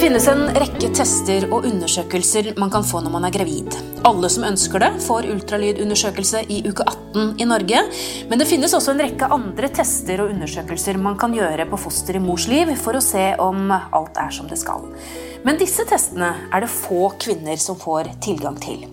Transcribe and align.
finnes 0.00 0.24
en 0.32 0.46
rekke 0.56 0.88
tester 0.96 1.44
og 1.52 1.66
undersøkelser 1.68 2.54
man 2.60 2.70
kan 2.72 2.84
få 2.86 3.02
når 3.04 3.12
man 3.12 3.26
er 3.28 3.32
gravid. 3.34 3.74
Alle 4.08 4.30
som 4.32 4.46
ønsker 4.48 4.80
det, 4.80 4.88
får 5.04 5.26
ultralydundersøkelse 5.28 6.40
i 6.48 6.62
uke 6.64 6.86
18 6.88 7.42
i 7.42 7.46
Norge. 7.48 7.82
Men 8.30 8.40
det 8.40 8.46
finnes 8.48 8.72
også 8.76 8.94
en 8.94 9.02
rekke 9.04 9.28
andre 9.36 9.68
tester 9.76 10.22
og 10.24 10.32
undersøkelser 10.32 10.96
man 10.96 11.18
kan 11.20 11.34
gjøre 11.36 11.66
på 11.68 11.80
foster 11.82 12.16
i 12.16 12.22
mors 12.24 12.46
liv 12.48 12.72
for 12.80 12.96
å 12.96 13.02
se 13.04 13.26
om 13.44 13.68
alt 13.74 14.22
er 14.22 14.32
som 14.32 14.48
det 14.48 14.56
skal. 14.62 14.88
Men 15.44 15.60
disse 15.60 15.84
testene 15.90 16.32
er 16.48 16.64
det 16.64 16.72
få 16.72 17.12
kvinner 17.20 17.60
som 17.60 17.76
får 17.76 18.08
tilgang 18.24 18.56
til. 18.62 18.88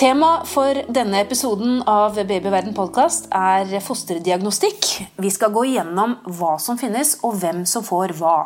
Tema 0.00 0.38
for 0.48 0.80
denne 0.88 1.20
episoden 1.20 1.82
av 1.84 2.16
Babyverden 2.16 2.72
podkast 2.76 3.28
er 3.28 3.76
fosterdiagnostikk. 3.84 4.88
Vi 5.20 5.36
skal 5.36 5.52
gå 5.52 5.68
igjennom 5.74 6.16
hva 6.32 6.56
som 6.56 6.80
finnes, 6.80 7.18
og 7.20 7.36
hvem 7.44 7.66
som 7.68 7.84
får 7.84 8.16
hva. 8.16 8.38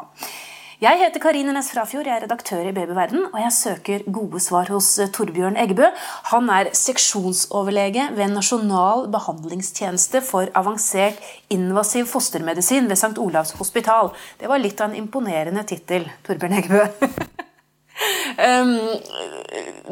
Jeg 0.79 1.01
heter 1.01 1.19
Karine 1.19 1.51
Næss 1.51 1.73
Frafjord, 1.73 2.07
jeg 2.07 2.15
er 2.15 2.23
redaktør 2.23 2.61
i 2.63 2.71
Babyverden, 2.71 3.25
og 3.33 3.41
jeg 3.43 3.51
søker 3.51 4.05
gode 4.15 4.39
svar 4.39 4.69
hos 4.71 4.93
Torbjørn 5.11 5.59
Eggebø. 5.59 5.89
Han 6.31 6.47
er 6.55 6.71
seksjonsoverlege 6.71 8.05
ved 8.15 8.31
Nasjonal 8.31 9.09
behandlingstjeneste 9.11 10.23
for 10.23 10.47
avansert 10.55 11.19
invasiv 11.51 12.07
fostermedisin 12.07 12.87
ved 12.87 12.95
St. 12.95 13.19
Olavs 13.19 13.57
hospital. 13.59 14.13
Det 14.39 14.47
var 14.47 14.63
litt 14.63 14.79
av 14.79 14.93
en 14.93 15.03
imponerende 15.03 15.67
tittel, 15.67 16.07
Torbjørn 16.23 16.59
Eggebø. 16.63 16.87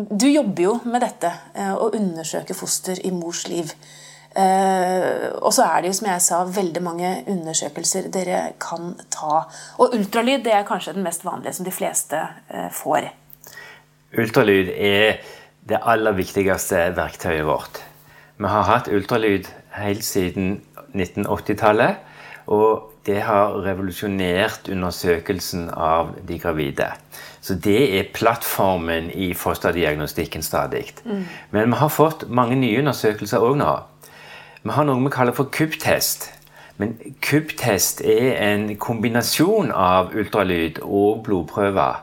Du 0.06 0.28
jobber 0.30 0.62
jo 0.62 0.72
med 0.86 1.02
dette, 1.02 1.32
eh, 1.58 1.72
å 1.74 1.88
undersøke 1.98 2.54
foster 2.54 3.00
i 3.02 3.10
mors 3.10 3.48
liv. 3.50 3.72
Uh, 4.36 5.32
og 5.40 5.52
så 5.56 5.64
er 5.64 5.80
det 5.80 5.90
jo, 5.90 5.96
som 5.96 6.08
jeg 6.10 6.24
sa, 6.24 6.42
veldig 6.44 6.82
mange 6.84 7.12
undersøkelser 7.32 8.10
dere 8.12 8.40
kan 8.60 8.94
ta. 9.12 9.46
Og 9.80 9.96
ultralyd 9.96 10.44
det 10.44 10.52
er 10.52 10.66
kanskje 10.68 10.92
den 10.96 11.06
mest 11.06 11.24
vanlige 11.24 11.56
som 11.56 11.68
de 11.68 11.74
fleste 11.74 12.20
uh, 12.52 12.68
får. 12.74 13.08
Ultralyd 14.16 14.72
er 14.76 15.22
det 15.66 15.80
aller 15.82 16.14
viktigste 16.16 16.90
verktøyet 16.96 17.46
vårt. 17.48 17.80
Vi 18.36 18.50
har 18.52 18.68
hatt 18.68 18.92
ultralyd 18.92 19.48
helt 19.78 20.04
siden 20.04 20.60
1980-tallet. 20.92 22.04
Og 22.46 22.92
det 23.06 23.20
har 23.22 23.54
revolusjonert 23.62 24.68
undersøkelsen 24.70 25.68
av 25.70 26.12
de 26.26 26.38
gravide. 26.42 26.88
Så 27.40 27.54
det 27.62 27.98
er 27.98 28.10
plattformen 28.14 29.10
i 29.14 29.32
fosterdiagnostikken 29.34 30.42
stadig. 30.42 30.88
Mm. 31.04 31.24
Men 31.50 31.74
vi 31.74 31.78
har 31.78 31.92
fått 31.94 32.26
mange 32.28 32.58
nye 32.58 32.80
undersøkelser 32.82 33.42
òg 33.42 33.58
nå. 33.60 33.74
Vi 34.66 34.74
har 34.74 34.82
noe 34.82 34.98
vi 34.98 35.10
kaller 35.14 35.34
for 35.36 35.46
KUB-test. 35.54 36.24
Men 36.82 36.96
KUB-test 37.22 38.00
er 38.02 38.32
en 38.48 38.64
kombinasjon 38.82 39.70
av 39.70 40.10
ultralyd 40.18 40.80
og 40.82 41.20
blodprøver. 41.28 42.00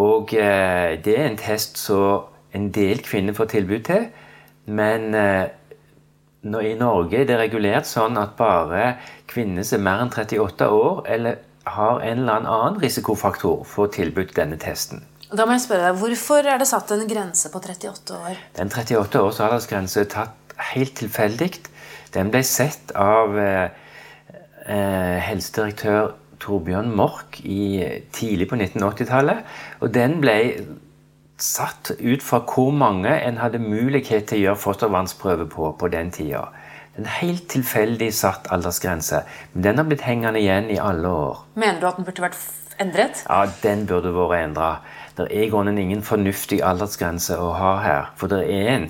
Og 0.00 0.32
eh, 0.32 0.96
det 1.04 1.18
er 1.18 1.28
en 1.28 1.36
test 1.36 1.76
som 1.76 2.30
en 2.56 2.70
del 2.72 3.04
kvinner 3.04 3.36
får 3.36 3.50
tilbud 3.52 3.84
til. 3.90 4.08
Men 4.72 5.12
eh, 5.12 5.52
i 6.64 6.74
Norge 6.80 7.20
er 7.20 7.28
det 7.28 7.38
regulert 7.42 7.90
sånn 7.90 8.16
at 8.16 8.38
bare 8.40 8.94
kvinner 9.28 9.66
som 9.66 9.82
er 9.82 9.86
mer 9.90 10.06
enn 10.06 10.16
38 10.16 10.72
år 10.72 11.04
eller 11.12 11.42
har 11.76 12.00
en 12.00 12.24
eller 12.24 12.40
annen 12.40 12.80
risikofaktor, 12.82 13.66
får 13.68 13.92
tilbudt 14.00 14.32
denne 14.40 14.56
testen. 14.56 15.04
Da 15.32 15.44
må 15.48 15.54
jeg 15.54 15.62
spørre 15.64 15.92
deg, 15.92 16.00
Hvorfor 16.00 16.48
er 16.48 16.58
det 16.60 16.66
satt 16.68 16.90
en 16.92 17.06
grense 17.08 17.48
på 17.52 17.60
38 17.60 18.16
år? 18.16 18.40
Den 18.56 18.72
38 18.72 19.22
års 19.22 19.44
aldersgrense 19.44 20.02
er 20.02 20.10
tatt 20.12 20.41
helt 20.72 20.96
tilfeldig. 21.00 21.52
Den 22.14 22.30
ble 22.32 22.42
sett 22.46 22.92
av 22.98 23.38
eh, 23.40 23.68
eh, 24.66 25.18
helsedirektør 25.26 26.14
Torbjørn 26.42 26.90
Mork 26.96 27.38
i, 27.44 27.82
tidlig 28.14 28.48
på 28.50 28.58
1980-tallet. 28.58 29.44
Og 29.80 29.92
den 29.94 30.18
ble 30.22 30.38
satt 31.42 31.92
ut 31.98 32.22
fra 32.22 32.42
hvor 32.46 32.70
mange 32.74 33.10
en 33.10 33.40
hadde 33.42 33.62
mulighet 33.62 34.28
til 34.30 34.42
å 34.42 34.44
gjøre 34.46 34.62
fostervannsprøve 34.62 35.48
på 35.50 35.72
på 35.78 35.90
den 35.92 36.12
tida. 36.14 36.46
En 36.98 37.08
helt 37.08 37.46
tilfeldig 37.48 38.10
satt 38.14 38.50
aldersgrense. 38.52 39.22
Men 39.54 39.64
den 39.64 39.80
har 39.80 39.86
blitt 39.88 40.04
hengende 40.04 40.42
igjen 40.42 40.68
i 40.70 40.76
alle 40.76 41.08
år. 41.08 41.38
Mener 41.54 41.80
du 41.80 41.86
at 41.88 41.96
den 41.96 42.08
burde 42.08 42.26
vært 42.26 42.42
endret? 42.82 43.22
Ja, 43.28 43.46
den 43.62 43.86
burde 43.88 44.12
vært 44.12 44.42
endra. 44.42 44.72
Det 45.16 45.28
er 45.30 45.46
i 45.46 45.48
grunnen 45.52 45.80
ingen 45.80 46.04
fornuftig 46.04 46.60
aldersgrense 46.64 47.38
å 47.40 47.52
ha 47.56 47.72
her. 47.84 48.12
For 48.20 48.32
det 48.32 48.44
er 48.44 48.68
en 48.74 48.86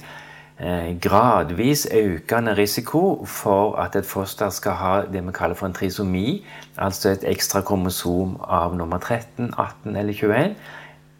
gradvis 1.02 1.86
økende 1.90 2.54
risiko 2.54 3.24
for 3.26 3.76
at 3.82 3.96
et 3.96 4.06
foster 4.06 4.50
skal 4.50 4.76
ha 4.78 4.92
det 5.10 5.24
vi 5.26 5.32
kaller 5.34 5.58
for 5.58 5.66
en 5.66 5.74
trisomi, 5.74 6.44
altså 6.76 7.10
et 7.10 7.24
ekstra 7.24 7.62
kromosom 7.66 8.36
av 8.42 8.76
nummer 8.76 8.98
13, 8.98 9.54
18 9.58 9.96
eller 9.96 10.12
21. 10.12 10.54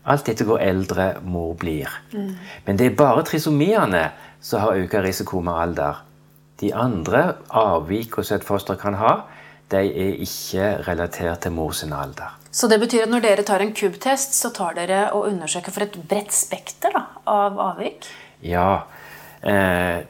Alt 0.04 0.28
etter 0.28 0.47
hvor 0.47 0.59
eldre 0.59 1.15
mor 1.22 1.54
blir. 1.54 1.91
Mm. 2.12 2.37
Men 2.66 2.78
det 2.78 2.87
er 2.87 2.97
bare 2.98 3.22
trisomiene 3.26 4.10
som 4.43 4.60
har 4.60 4.78
økt 4.82 4.94
risiko 5.04 5.41
med 5.41 5.54
alder. 5.54 6.03
De 6.60 6.72
andre 6.75 7.37
avvikene 7.49 8.25
som 8.25 8.38
et 8.38 8.47
foster 8.47 8.78
kan 8.78 8.94
ha, 8.99 9.14
de 9.72 9.82
er 9.88 10.22
ikke 10.22 10.72
relatert 10.88 11.43
til 11.47 11.54
mors 11.54 11.82
alder. 11.82 12.38
Så 12.53 12.69
det 12.69 12.81
betyr 12.82 13.06
at 13.06 13.10
når 13.10 13.22
dere 13.25 13.44
tar 13.49 13.62
en 13.64 13.72
KUB-test, 13.72 14.34
så 14.37 14.50
tar 14.53 14.75
dere 14.76 15.06
og 15.16 15.31
undersøker 15.31 15.72
for 15.72 15.87
et 15.87 15.94
bredt 16.09 16.34
spekter 16.37 16.93
da, 16.93 17.06
av 17.26 17.56
avvik? 17.70 18.04
Ja. 18.44 18.84
Eh, 19.42 20.03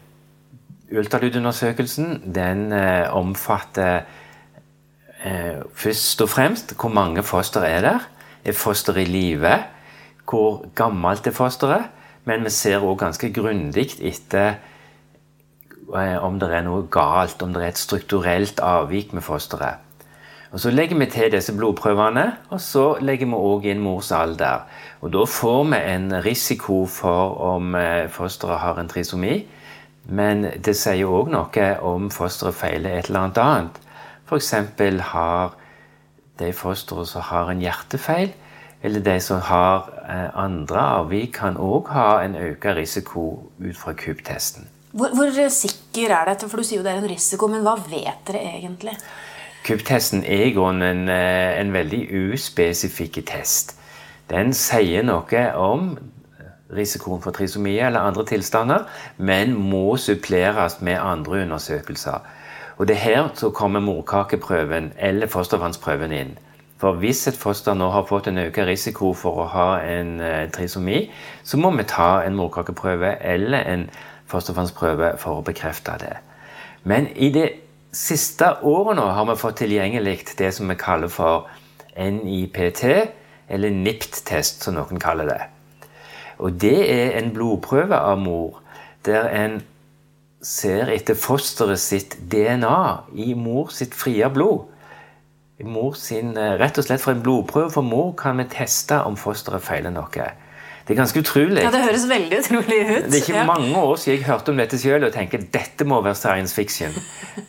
ultralydundersøkelsen 0.92 2.34
den 2.34 2.72
eh, 2.76 3.08
omfatter 3.16 4.02
eh, 5.24 5.62
først 5.74 6.20
og 6.22 6.28
fremst 6.28 6.74
hvor 6.76 6.92
mange 6.92 7.22
foster 7.22 7.64
er 7.64 7.80
der. 7.80 8.08
Er 8.44 8.52
fosteret 8.52 9.06
i 9.06 9.10
live? 9.10 9.56
Hvor 10.28 10.66
gammelt 10.74 11.26
er 11.26 11.36
fosteret? 11.36 11.88
Men 12.24 12.44
vi 12.44 12.50
ser 12.54 12.84
òg 12.84 12.98
ganske 13.00 13.32
grundig 13.34 13.88
etter 14.00 14.60
Eh, 15.92 16.16
om 16.24 16.38
det 16.40 16.48
er 16.48 16.64
noe 16.64 16.86
galt, 16.92 17.42
om 17.44 17.52
det 17.52 17.62
er 17.62 17.72
et 17.72 17.80
strukturelt 17.80 18.60
avvik 18.64 19.12
med 19.12 19.24
fosteret. 19.26 19.82
Og 20.52 20.60
Så 20.60 20.70
legger 20.70 20.98
vi 21.00 21.06
til 21.08 21.32
disse 21.32 21.52
blodprøvene, 21.56 22.26
og 22.50 22.60
så 22.60 22.96
legger 23.00 23.26
vi 23.26 23.38
òg 23.40 23.64
inn 23.72 23.80
mors 23.80 24.12
alder. 24.12 24.66
Og 25.00 25.12
Da 25.12 25.24
får 25.24 25.64
vi 25.70 25.78
en 25.94 26.12
risiko 26.24 26.84
for 26.86 27.40
om 27.40 27.74
eh, 27.74 28.08
fosteret 28.08 28.60
har 28.60 28.78
en 28.78 28.88
trisomi. 28.88 29.46
Men 30.04 30.44
det 30.64 30.76
sier 30.76 31.08
òg 31.08 31.30
noe 31.32 31.68
om 31.80 32.10
fosteret 32.10 32.54
feiler 32.54 32.98
et 32.98 33.08
eller 33.08 33.20
annet 33.20 33.38
annet. 33.38 33.80
F.eks. 34.26 34.54
har 35.12 35.54
de 36.38 36.52
fostrene 36.52 37.06
som 37.06 37.22
har 37.22 37.50
en 37.50 37.60
hjertefeil, 37.60 38.32
eller 38.82 39.00
de 39.00 39.16
som 39.20 39.40
har 39.40 39.88
eh, 40.04 40.28
andre 40.36 40.84
avvik, 41.00 41.32
kan 41.38 41.56
òg 41.56 41.88
ha 41.94 42.22
en 42.24 42.36
økt 42.36 42.66
risiko 42.76 43.26
ut 43.62 43.76
fra 43.78 43.94
KUB-testen. 43.94 44.68
Hvor, 44.92 45.14
hvor, 45.16 45.30
sikker 45.48 46.12
er 46.12 46.28
dette? 46.28 46.48
For 46.50 46.60
du 46.60 46.66
sier 46.66 46.82
jo 46.82 46.84
det 46.84 46.92
er 46.92 47.00
en 47.00 47.08
risiko, 47.08 47.48
men 47.48 47.62
hva 47.64 47.78
vet 47.80 48.26
dere 48.28 48.42
egentlig? 48.58 48.98
KUB-testen 49.62 50.24
er 50.24 50.48
i 50.48 50.52
grunnen 50.56 50.82
en, 50.82 51.08
eh, 51.08 51.60
en 51.60 51.72
veldig 51.72 52.32
uspesifikk 52.32 53.20
test. 53.26 53.76
Den 54.30 54.52
sier 54.52 55.02
noe 55.02 55.42
om 55.54 55.98
risikoen 56.72 57.22
for 57.22 57.30
trisomi 57.30 57.78
eller 57.78 58.00
andre 58.00 58.24
tilstander, 58.24 58.86
men 59.18 59.54
må 59.54 59.96
suppleres 59.96 60.80
med 60.80 60.98
andre 60.98 61.42
undersøkelser. 61.42 62.20
Og 62.78 62.88
Det 62.88 62.96
er 62.96 63.00
her 63.00 63.28
så 63.34 63.50
kommer 63.50 63.80
morkakeprøven 63.80 64.92
eller 64.98 65.26
fostervannsprøven 65.26 66.12
inn. 66.12 66.38
For 66.78 66.92
hvis 66.92 67.28
et 67.28 67.36
foster 67.38 67.74
nå 67.74 67.90
har 67.90 68.06
fått 68.08 68.26
en 68.26 68.38
økt 68.38 68.58
risiko 68.66 69.12
for 69.14 69.44
å 69.44 69.46
ha 69.46 69.80
en 69.86 70.20
eh, 70.20 70.50
trisomi, 70.50 71.10
så 71.44 71.56
må 71.56 71.70
vi 71.76 71.82
ta 71.82 72.22
en 72.26 72.34
morkakeprøve 72.34 73.22
eller 73.22 73.58
en 73.58 73.90
fostervannsprøve 74.26 75.12
for 75.18 75.38
å 75.38 75.44
bekrefte 75.46 75.92
det. 76.00 76.16
Men 76.84 77.06
i 77.14 77.30
det 77.30 77.61
siste 77.92 78.48
årene 78.64 79.04
har 79.16 79.26
vi 79.28 79.36
fått 79.40 79.60
tilgjengelig 79.60 80.22
det 80.38 80.52
som 80.56 80.70
vi 80.70 80.78
kaller 80.80 81.12
for 81.12 81.50
NIPT, 81.96 82.84
eller 83.52 83.70
NIPT-test, 83.70 84.64
som 84.64 84.78
noen 84.78 85.00
kaller 85.02 85.28
det. 85.28 85.40
Og 86.40 86.56
det 86.60 86.78
er 86.88 87.18
en 87.20 87.30
blodprøve 87.34 87.98
av 87.98 88.18
mor 88.18 88.62
der 89.06 89.28
en 89.28 89.60
ser 90.42 90.90
etter 90.90 91.18
fosteret 91.18 91.78
sitt 91.78 92.16
DNA 92.30 92.78
i 93.14 93.32
mor 93.38 93.70
sitt 93.74 93.94
frie 93.94 94.26
blod. 94.30 94.68
Sin, 95.94 96.36
eh, 96.36 96.56
rett 96.58 96.78
og 96.78 96.84
slett 96.84 97.00
For 97.00 97.12
en 97.12 97.22
blodprøve 97.22 97.70
for 97.70 97.82
mor 97.82 98.14
kan 98.18 98.36
vi 98.38 98.44
teste 98.50 98.98
om 99.04 99.14
fosteret 99.16 99.62
feiler 99.62 99.90
noe. 99.94 100.32
Det 100.82 100.94
er 100.94 100.98
ganske 100.98 101.20
utrolig. 101.22 101.62
Ja, 101.62 101.70
Det 101.70 101.80
høres 101.84 102.08
veldig 102.10 102.38
utrolig 102.38 102.78
ut. 102.82 103.04
Det 103.06 103.14
er 103.14 103.20
ikke 103.22 103.36
ja. 103.36 103.44
mange 103.46 103.76
år 103.78 103.96
siden 103.96 104.18
jeg 104.18 104.26
hørte 104.26 104.50
om 104.50 104.56
dette 104.58 104.78
selv 104.78 105.06
og 105.06 105.12
tenkte 105.14 105.38
dette 105.54 105.84
må 105.86 106.00
være 106.02 106.18
science 106.18 106.54
fiction. 106.54 106.96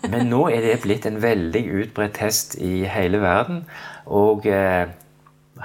Men 0.09 0.27
nå 0.29 0.47
er 0.53 0.61
det 0.61 0.81
blitt 0.83 1.07
en 1.09 1.21
veldig 1.21 1.63
utbredt 1.81 2.13
test 2.19 2.55
i 2.61 2.83
hele 2.85 3.21
verden. 3.21 3.63
Og 4.05 4.45
eh, 4.45 4.85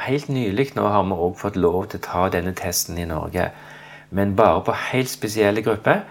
helt 0.08 0.28
nylig 0.28 0.70
nå 0.76 0.88
har 0.88 1.04
vi 1.04 1.18
òg 1.28 1.36
fått 1.36 1.60
lov 1.60 1.90
til 1.92 2.00
å 2.00 2.06
ta 2.08 2.28
denne 2.32 2.54
testen 2.56 2.98
i 2.98 3.04
Norge. 3.08 3.50
Men 4.10 4.36
bare 4.36 4.64
på 4.64 4.76
helt 4.88 5.12
spesielle 5.12 5.62
grupper. 5.62 6.06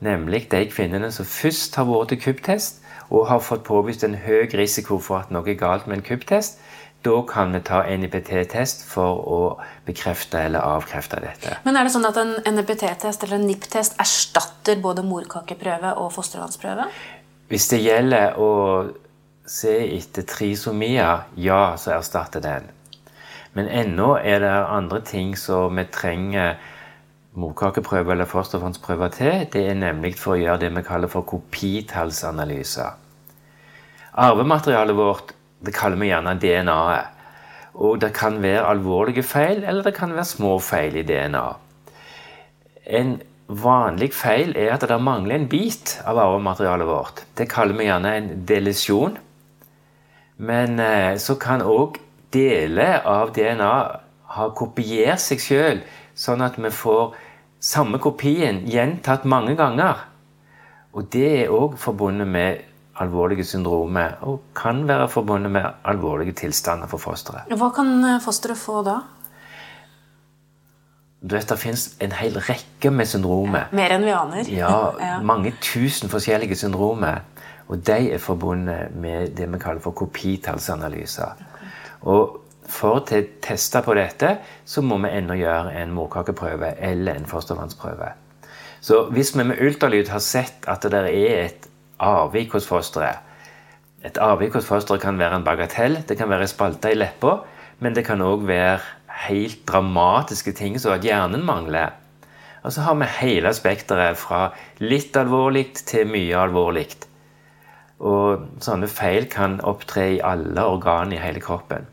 Nemlig 0.00 0.46
de 0.52 0.64
kvinnene 0.70 1.10
som 1.12 1.26
først 1.26 1.74
har 1.76 1.84
vært 1.90 2.14
til 2.14 2.22
KUB-test 2.22 2.78
og 3.10 3.26
har 3.28 3.42
fått 3.42 3.66
påvist 3.66 4.04
en 4.06 4.14
høy 4.14 4.46
risiko 4.54 5.00
for 5.02 5.18
at 5.18 5.32
noe 5.34 5.48
er 5.50 5.58
galt 5.58 5.88
med 5.90 5.98
en 5.98 6.04
KUB-test. 6.06 6.60
Da 7.02 7.22
kan 7.24 7.54
vi 7.56 7.60
ta 7.64 7.80
NIPT-test 7.88 8.82
for 8.84 9.20
å 9.24 9.38
bekrefte 9.86 10.42
eller 10.44 10.60
avkrefte 10.60 11.20
dette. 11.24 11.54
Men 11.64 11.78
er 11.78 11.88
det 11.88 11.94
sånn 11.94 12.04
at 12.04 12.18
en 12.20 12.34
NIPT-test 12.56 13.24
eller 13.24 13.38
en 13.38 13.46
NIPT-test 13.48 13.96
erstatter 14.02 14.82
både 14.84 15.04
morkakeprøve 15.08 15.94
og 15.96 16.12
fostervannsprøve? 16.12 16.90
Hvis 17.48 17.70
det 17.72 17.80
gjelder 17.82 18.36
å 18.36 18.50
se 19.48 19.72
etter 19.96 20.28
trisomia, 20.28 21.14
ja, 21.40 21.62
så 21.80 21.96
erstatter 21.96 22.44
den. 22.44 22.68
Men 23.56 23.72
ennå 23.72 24.12
er 24.20 24.44
det 24.44 24.52
andre 24.52 25.00
ting 25.02 25.32
som 25.38 25.80
vi 25.80 25.88
trenger 25.90 26.60
morkakeprøve 27.40 28.12
eller 28.12 28.28
fostervannsprøve 28.30 29.10
til. 29.16 29.48
Det 29.52 29.64
er 29.72 29.78
nemlig 29.78 30.14
for 30.20 30.36
å 30.36 30.40
gjøre 30.40 30.66
det 30.66 30.72
vi 30.76 30.86
kaller 30.86 31.10
for 31.10 31.26
kopitallsanalyser. 31.26 32.92
Arvematerialet 34.20 34.96
vårt 34.98 35.34
det 35.64 35.74
kaller 35.76 36.00
vi 36.00 36.10
gjerne 36.10 36.36
DNA-et. 36.40 37.16
Og 37.80 38.00
det 38.02 38.10
kan 38.16 38.40
være 38.42 38.66
alvorlige 38.66 39.22
feil, 39.24 39.62
eller 39.64 39.84
det 39.86 39.94
kan 39.96 40.12
være 40.12 40.28
små 40.28 40.56
feil 40.60 40.96
i 40.98 41.04
DNA. 41.06 41.46
En 42.98 43.14
vanlig 43.46 44.10
feil 44.14 44.52
er 44.58 44.74
at 44.74 44.84
det 44.88 44.98
mangler 45.02 45.38
en 45.38 45.48
bit 45.50 45.96
av 46.06 46.18
arvematerialet 46.18 46.88
vårt. 46.88 47.24
Det 47.38 47.48
kaller 47.50 47.78
vi 47.78 47.88
gjerne 47.88 48.14
en 48.16 48.30
delisjon. 48.46 49.16
Men 50.40 50.78
eh, 50.80 51.16
så 51.20 51.36
kan 51.40 51.62
òg 51.62 51.98
deler 52.32 53.02
av 53.06 53.34
DNA 53.36 53.74
ha 54.36 54.46
kopiert 54.56 55.20
seg 55.22 55.42
sjøl, 55.42 55.82
sånn 56.14 56.42
at 56.44 56.58
vi 56.60 56.70
får 56.72 57.16
samme 57.60 58.00
kopien 58.00 58.62
gjentatt 58.70 59.26
mange 59.28 59.56
ganger. 59.58 60.06
Og 60.96 61.10
det 61.12 61.28
er 61.44 61.54
òg 61.54 61.76
forbundet 61.78 62.28
med 62.30 62.69
alvorlige 63.00 63.44
syndromer, 63.44 64.18
og 64.20 64.42
kan 64.56 64.84
være 64.88 65.08
forbundet 65.08 65.52
med 65.52 65.64
alvorlige 65.84 66.32
tilstander 66.42 66.90
for 66.90 67.00
fosteret. 67.00 67.48
Hva 67.56 67.70
kan 67.74 67.96
eh, 68.04 68.20
fosteret 68.22 68.60
få 68.60 68.82
da? 68.86 68.98
Du 71.20 71.34
vet, 71.34 71.48
Det 71.48 71.58
fins 71.58 71.96
en 72.00 72.12
hel 72.16 72.38
rekke 72.40 72.90
med 72.90 73.06
syndromer. 73.06 73.68
Ja, 73.68 73.76
mer 73.76 73.94
enn 73.96 74.04
vi 74.04 74.12
aner. 74.16 74.44
Ja, 74.48 74.74
ja, 75.00 75.18
Mange 75.20 75.52
tusen 75.60 76.08
forskjellige 76.08 76.56
syndromer. 76.56 77.26
Og 77.68 77.86
de 77.86 78.12
er 78.14 78.18
forbundet 78.18 78.94
med 78.96 79.36
det 79.36 79.46
vi 79.52 79.58
kaller 79.58 79.80
for 79.80 79.94
kopitallsanalyser. 79.94 81.44
Og 82.02 82.40
for 82.70 82.98
å 82.98 83.20
teste 83.42 83.82
på 83.84 83.94
dette, 83.98 84.38
så 84.64 84.82
må 84.82 84.98
vi 85.04 85.12
ennå 85.18 85.36
gjøre 85.38 85.74
en 85.82 85.92
morkakeprøve 85.94 86.72
eller 86.78 87.18
en 87.18 87.28
fostervannsprøve. 87.30 88.12
Så 88.80 89.04
hvis 89.12 89.34
vi 89.36 89.44
med 89.44 89.60
ultralyd 89.60 90.08
har 90.08 90.22
sett 90.24 90.66
at 90.70 90.86
det 90.88 91.02
er 91.04 91.44
et 91.44 91.68
avvik 92.00 92.56
hos 92.56 92.66
fosteret 92.68 93.26
Et 94.04 94.16
avvik 94.18 94.54
hos 94.56 94.64
fosteret 94.64 95.02
kan 95.02 95.18
være 95.20 95.36
en 95.36 95.44
bagatell, 95.44 95.98
det 96.08 96.16
kan 96.16 96.30
være 96.30 96.48
spalter 96.48 96.94
i 96.94 96.96
leppa, 96.96 97.34
men 97.80 97.94
det 97.94 98.06
kan 98.06 98.22
òg 98.24 98.46
være 98.48 98.78
helt 99.26 99.66
dramatiske 99.68 100.54
ting 100.56 100.78
som 100.80 100.94
at 100.94 101.04
hjernen 101.04 101.44
mangler. 101.44 101.92
Og 102.64 102.72
så 102.72 102.84
har 102.86 102.96
vi 102.96 103.08
hele 103.20 103.52
spekteret 103.56 104.16
fra 104.16 104.50
litt 104.80 105.16
alvorlig 105.16 105.66
til 105.84 106.08
mye 106.08 106.40
alvorlig. 106.40 106.88
Og 108.00 108.48
sånne 108.64 108.88
feil 108.88 109.28
kan 109.32 109.58
opptre 109.60 110.06
i 110.14 110.22
alle 110.24 110.64
organer 110.64 111.18
i 111.18 111.20
hele 111.20 111.44
kroppen. 111.44 111.84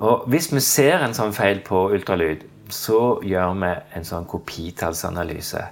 Og 0.00 0.24
hvis 0.32 0.48
vi 0.52 0.64
ser 0.64 1.04
en 1.04 1.16
sånn 1.16 1.36
feil 1.36 1.60
på 1.64 1.90
ultralyd, 1.92 2.48
så 2.72 3.20
gjør 3.24 3.52
vi 3.60 3.72
en 3.98 4.08
sånn 4.08 4.24
kopitallsanalyse. 4.28 5.66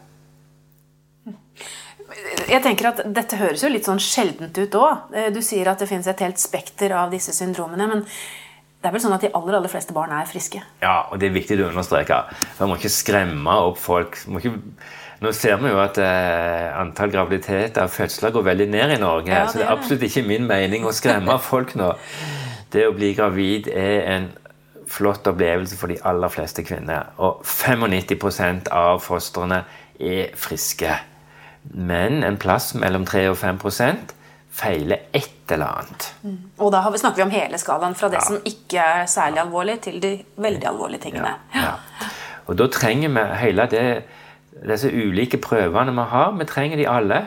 Jeg 2.50 2.62
tenker 2.64 2.90
at 2.90 3.02
Dette 3.14 3.38
høres 3.38 3.62
jo 3.62 3.70
litt 3.70 3.86
sånn 3.86 4.00
sjeldent 4.02 4.56
ut 4.58 4.78
òg. 4.78 5.10
Eh, 5.14 5.28
du 5.34 5.40
sier 5.44 5.70
at 5.70 5.82
det 5.82 5.88
finnes 5.90 6.08
et 6.10 6.22
helt 6.24 6.40
spekter 6.42 6.94
av 6.96 7.12
disse 7.14 7.34
syndromene. 7.36 7.86
men 7.90 8.06
det 8.80 8.88
er 8.88 8.94
vel 8.94 9.02
sånn 9.04 9.12
at 9.12 9.20
De 9.20 9.28
aller 9.36 9.58
aller 9.58 9.68
fleste 9.68 9.92
barn 9.92 10.12
er 10.16 10.28
friske? 10.28 10.62
Ja, 10.80 11.04
og 11.12 11.20
det 11.20 11.28
er 11.28 11.36
viktig 11.36 11.58
å 11.60 11.68
understreke. 11.68 12.22
Man 12.58 12.70
må 12.70 12.78
ikke 12.80 12.92
skremme 12.94 13.56
opp 13.68 13.78
folk. 13.78 14.16
Ikke... 14.40 14.54
Nå 15.20 15.34
ser 15.36 15.58
vi 15.60 15.68
jo 15.68 15.80
at 15.82 15.98
eh, 16.00 16.70
antall 16.80 17.12
graviditeter 17.12 17.84
og 17.84 17.92
fødsler 17.92 18.32
går 18.32 18.46
veldig 18.46 18.68
ned 18.72 18.94
i 18.94 19.00
Norge. 19.02 19.28
Ja, 19.28 19.44
det 19.44 19.52
så 19.52 19.60
det 19.60 19.66
er 19.66 19.74
absolutt 19.74 20.06
ikke 20.08 20.24
min 20.24 20.48
mening 20.48 20.88
å 20.88 20.94
skremme 20.96 21.36
folk 21.50 21.76
nå. 21.76 21.92
Det 22.72 22.86
å 22.88 22.96
bli 22.96 23.12
gravid 23.18 23.68
er 23.68 24.08
en 24.14 24.30
flott 24.90 25.28
opplevelse 25.28 25.76
for 25.76 25.92
de 25.92 26.00
aller 26.08 26.32
fleste 26.32 26.64
kvinner. 26.64 27.12
Og 27.20 27.44
95% 27.44 28.72
av 28.72 29.04
fostrene 29.04 29.60
er 30.00 30.32
friske. 30.40 30.96
Men 31.70 32.24
en 32.26 32.38
plass 32.40 32.72
mellom 32.74 33.06
3 33.06 33.28
og 33.30 33.36
5 33.38 33.60
feiler 34.50 35.06
et 35.14 35.52
eller 35.52 35.66
annet. 35.66 36.08
Mm. 36.22 36.38
Og 36.58 36.72
da 36.72 36.82
snakker 36.82 37.22
vi 37.22 37.22
om 37.22 37.30
hele 37.30 37.58
skalaen, 37.58 37.94
fra 37.94 38.08
det 38.10 38.18
ja. 38.18 38.26
som 38.26 38.40
ikke 38.44 38.78
er 38.78 39.06
særlig 39.06 39.40
alvorlig, 39.44 39.80
til 39.80 40.02
de 40.02 40.16
veldig 40.36 40.66
alvorlige 40.68 41.00
tingene. 41.06 41.34
Ja. 41.54 41.60
ja. 41.60 42.10
Og 42.46 42.58
da 42.58 42.66
trenger 42.66 43.14
vi 43.14 43.24
hele 43.44 43.66
det, 43.70 43.84
disse 44.66 44.90
ulike 44.90 45.38
prøvene 45.38 45.94
vi 45.94 46.06
har. 46.10 46.34
Vi 46.38 46.44
trenger 46.44 46.76
de 46.76 46.88
alle. 46.90 47.20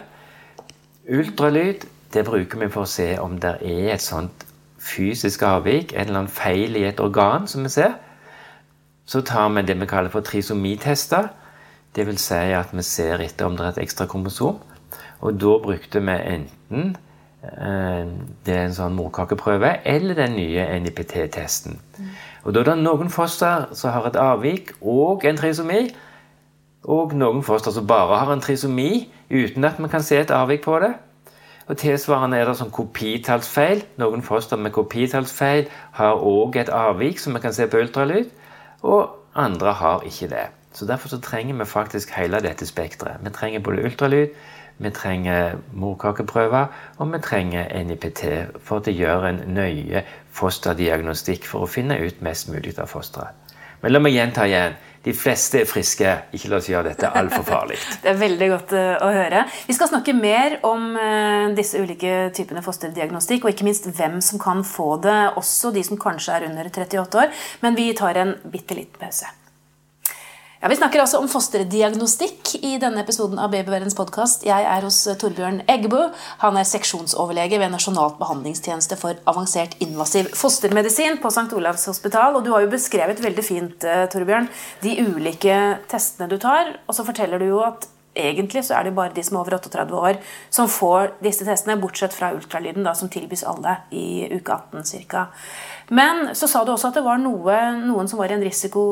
Ultralyd 1.10 1.88
det 2.14 2.26
bruker 2.28 2.60
vi 2.62 2.70
for 2.70 2.86
å 2.86 2.90
se 2.90 3.14
om 3.20 3.38
det 3.42 3.56
er 3.66 3.94
et 3.96 4.04
sånt 4.04 4.46
fysisk 4.84 5.42
avvik, 5.48 5.94
en 5.94 6.10
eller 6.10 6.24
annen 6.24 6.34
feil 6.34 6.76
i 6.78 6.84
et 6.86 7.00
organ, 7.02 7.48
som 7.50 7.64
vi 7.66 7.72
ser. 7.74 7.96
Så 9.10 9.24
tar 9.26 9.50
vi 9.56 9.64
det 9.66 9.80
vi 9.80 9.88
kaller 9.90 10.14
for 10.14 10.26
trisomitester. 10.26 11.32
Det 11.96 12.08
vil 12.08 12.18
si 12.18 12.54
at 12.58 12.72
vi 12.74 12.84
ser 12.86 13.22
etter 13.22 13.46
om 13.46 13.58
det 13.58 13.66
er 13.66 13.76
et 13.76 13.84
ekstra 13.86 14.08
kromosom. 14.10 14.58
Og 15.24 15.36
da 15.40 15.58
brukte 15.64 16.02
vi 16.02 16.16
enten 16.34 16.96
eh, 17.44 18.08
det 18.46 18.56
er 18.56 18.66
en 18.66 18.76
sånn 18.76 18.98
morkakeprøve 18.98 19.76
eller 19.86 20.18
den 20.18 20.36
nye 20.40 20.66
NIPT-testen. 20.84 21.78
Og 22.44 22.54
Da 22.54 22.60
er 22.60 22.72
det 22.72 22.80
noen 22.82 23.14
foster 23.14 23.70
som 23.78 23.94
har 23.94 24.10
et 24.10 24.20
avvik 24.20 24.74
og 24.82 25.26
en 25.26 25.38
trisomi. 25.38 25.86
Og 26.84 27.14
noen 27.16 27.44
foster 27.44 27.72
som 27.72 27.88
bare 27.88 28.20
har 28.20 28.34
en 28.34 28.44
trisomi 28.44 29.08
uten 29.32 29.64
at 29.64 29.80
vi 29.80 29.88
kan 29.88 30.04
se 30.04 30.20
et 30.20 30.32
avvik 30.32 30.66
på 30.66 30.80
det. 30.84 30.92
Og 31.72 31.78
Tilsvarende 31.80 32.38
er 32.38 32.50
det 32.50 32.58
sånn 32.60 32.74
kopitallsfeil. 32.76 33.86
Noen 34.02 34.26
foster 34.26 34.60
med 34.60 34.74
kopitallsfeil 34.76 35.70
har 35.96 36.20
òg 36.20 36.58
et 36.60 36.74
avvik 36.74 37.22
som 37.24 37.38
vi 37.38 37.44
kan 37.46 37.56
se 37.56 37.70
på 37.72 37.80
ultralyd. 37.80 38.28
Og 38.84 39.16
andre 39.40 39.72
har 39.80 40.04
ikke 40.04 40.28
det. 40.34 40.50
Så 40.74 40.86
Derfor 40.90 41.10
så 41.10 41.22
trenger 41.22 41.56
vi 41.56 41.66
faktisk 41.66 42.12
hele 42.18 42.42
dette 42.42 42.66
spekteret. 42.66 43.22
Vi 43.24 43.30
trenger 43.30 43.60
både 43.60 43.84
ultralyd, 43.86 44.34
vi 44.78 44.90
trenger 44.90 45.60
morkakeprøver, 45.74 46.66
og 46.98 47.14
vi 47.14 47.20
trenger 47.22 47.84
NIPT 47.84 48.24
for 48.66 48.82
å 48.82 48.94
gjøre 48.94 49.30
en 49.30 49.44
nøye 49.54 50.02
fosterdiagnostikk 50.34 51.46
for 51.46 51.66
å 51.66 51.70
finne 51.70 52.00
ut 52.02 52.24
mest 52.26 52.50
mulig 52.50 52.74
av 52.82 52.90
fosteret. 52.90 53.38
Men 53.84 53.94
la 53.94 54.00
meg 54.00 54.16
gjenta 54.16 54.48
igjen. 54.48 54.76
De 55.04 55.12
fleste 55.12 55.60
er 55.60 55.68
friske. 55.68 56.12
Ikke 56.32 56.48
la 56.48 56.62
oss 56.62 56.70
gjøre 56.72 56.94
dette 56.94 57.10
altfor 57.20 57.44
farlig. 57.44 57.78
Det 58.04 58.14
er 58.14 58.20
veldig 58.22 58.48
godt 58.54 58.72
eh, 58.80 58.94
å 59.04 59.10
høre. 59.12 59.44
Vi 59.68 59.76
skal 59.76 59.92
snakke 59.92 60.16
mer 60.16 60.56
om 60.64 60.96
eh, 60.96 61.52
disse 61.58 61.84
ulike 61.84 62.30
typene 62.34 62.64
fosterdiagnostikk, 62.64 63.44
og 63.44 63.52
ikke 63.52 63.68
minst 63.68 63.92
hvem 63.92 64.22
som 64.24 64.40
kan 64.40 64.64
få 64.64 64.96
det, 65.04 65.20
også 65.36 65.74
de 65.76 65.84
som 65.84 66.00
kanskje 66.00 66.40
er 66.40 66.48
under 66.48 66.72
38 66.72 67.24
år. 67.26 67.46
Men 67.66 67.76
vi 67.76 67.92
tar 68.00 68.24
en 68.24 68.38
bitte 68.48 68.80
liten 68.80 69.04
pause. 69.04 69.28
Ja, 70.64 70.70
Vi 70.70 70.76
snakker 70.76 71.02
altså 71.04 71.20
om 71.20 71.26
fosterdiagnostikk 71.28 72.54
i 72.64 72.78
denne 72.80 73.02
episoden 73.04 73.36
av 73.36 73.50
Babyverdens 73.52 73.98
podkast. 74.00 74.46
Jeg 74.48 74.64
er 74.64 74.86
hos 74.88 75.02
eh, 75.12 75.18
Torbjørn 75.20 75.58
Eggebø. 75.68 76.06
Han 76.40 76.56
er 76.56 76.70
seksjonsoverlege 76.70 77.58
ved 77.60 77.74
Nasjonalt 77.74 78.16
behandlingstjeneste 78.16 78.96
for 79.02 79.20
avansert 79.28 79.76
invasiv 79.84 80.30
fostermedisin 80.40 81.20
på 81.20 81.34
St. 81.36 81.50
Olavs 81.58 81.84
hospital. 81.92 82.38
Og 82.40 82.46
du 82.46 82.54
har 82.54 82.64
jo 82.64 82.70
beskrevet 82.72 83.20
veldig 83.26 83.44
fint 83.44 83.84
eh, 83.84 84.06
Torbjørn, 84.14 84.48
de 84.86 84.94
ulike 85.04 85.58
testene 85.92 86.30
du 86.32 86.38
tar. 86.40 86.72
Og 86.88 86.96
så 86.96 87.04
forteller 87.10 87.44
du 87.44 87.50
jo 87.50 87.60
at 87.68 87.90
egentlig 88.16 88.64
så 88.64 88.80
er 88.80 88.88
det 88.88 88.96
bare 88.96 89.12
de 89.18 89.28
som 89.28 89.36
er 89.36 89.44
over 89.44 89.58
38 89.60 90.00
år, 90.00 90.22
som 90.48 90.72
får 90.72 91.18
disse 91.28 91.44
testene, 91.44 91.76
bortsett 91.84 92.16
fra 92.16 92.32
ultralyden, 92.38 92.88
da, 92.88 92.96
som 92.96 93.12
tilbys 93.12 93.44
alle 93.52 93.82
i 93.92 94.32
uke 94.32 94.56
18 94.80 95.12
ca. 95.12 95.28
Men 95.92 96.30
så 96.40 96.48
sa 96.48 96.64
du 96.64 96.72
også 96.72 96.94
at 96.94 97.04
det 97.04 97.08
var 97.12 97.20
noe, 97.20 97.60
noen 97.84 98.08
som 98.08 98.24
var 98.24 98.32
i 98.32 98.40
en 98.40 98.48
risiko 98.48 98.88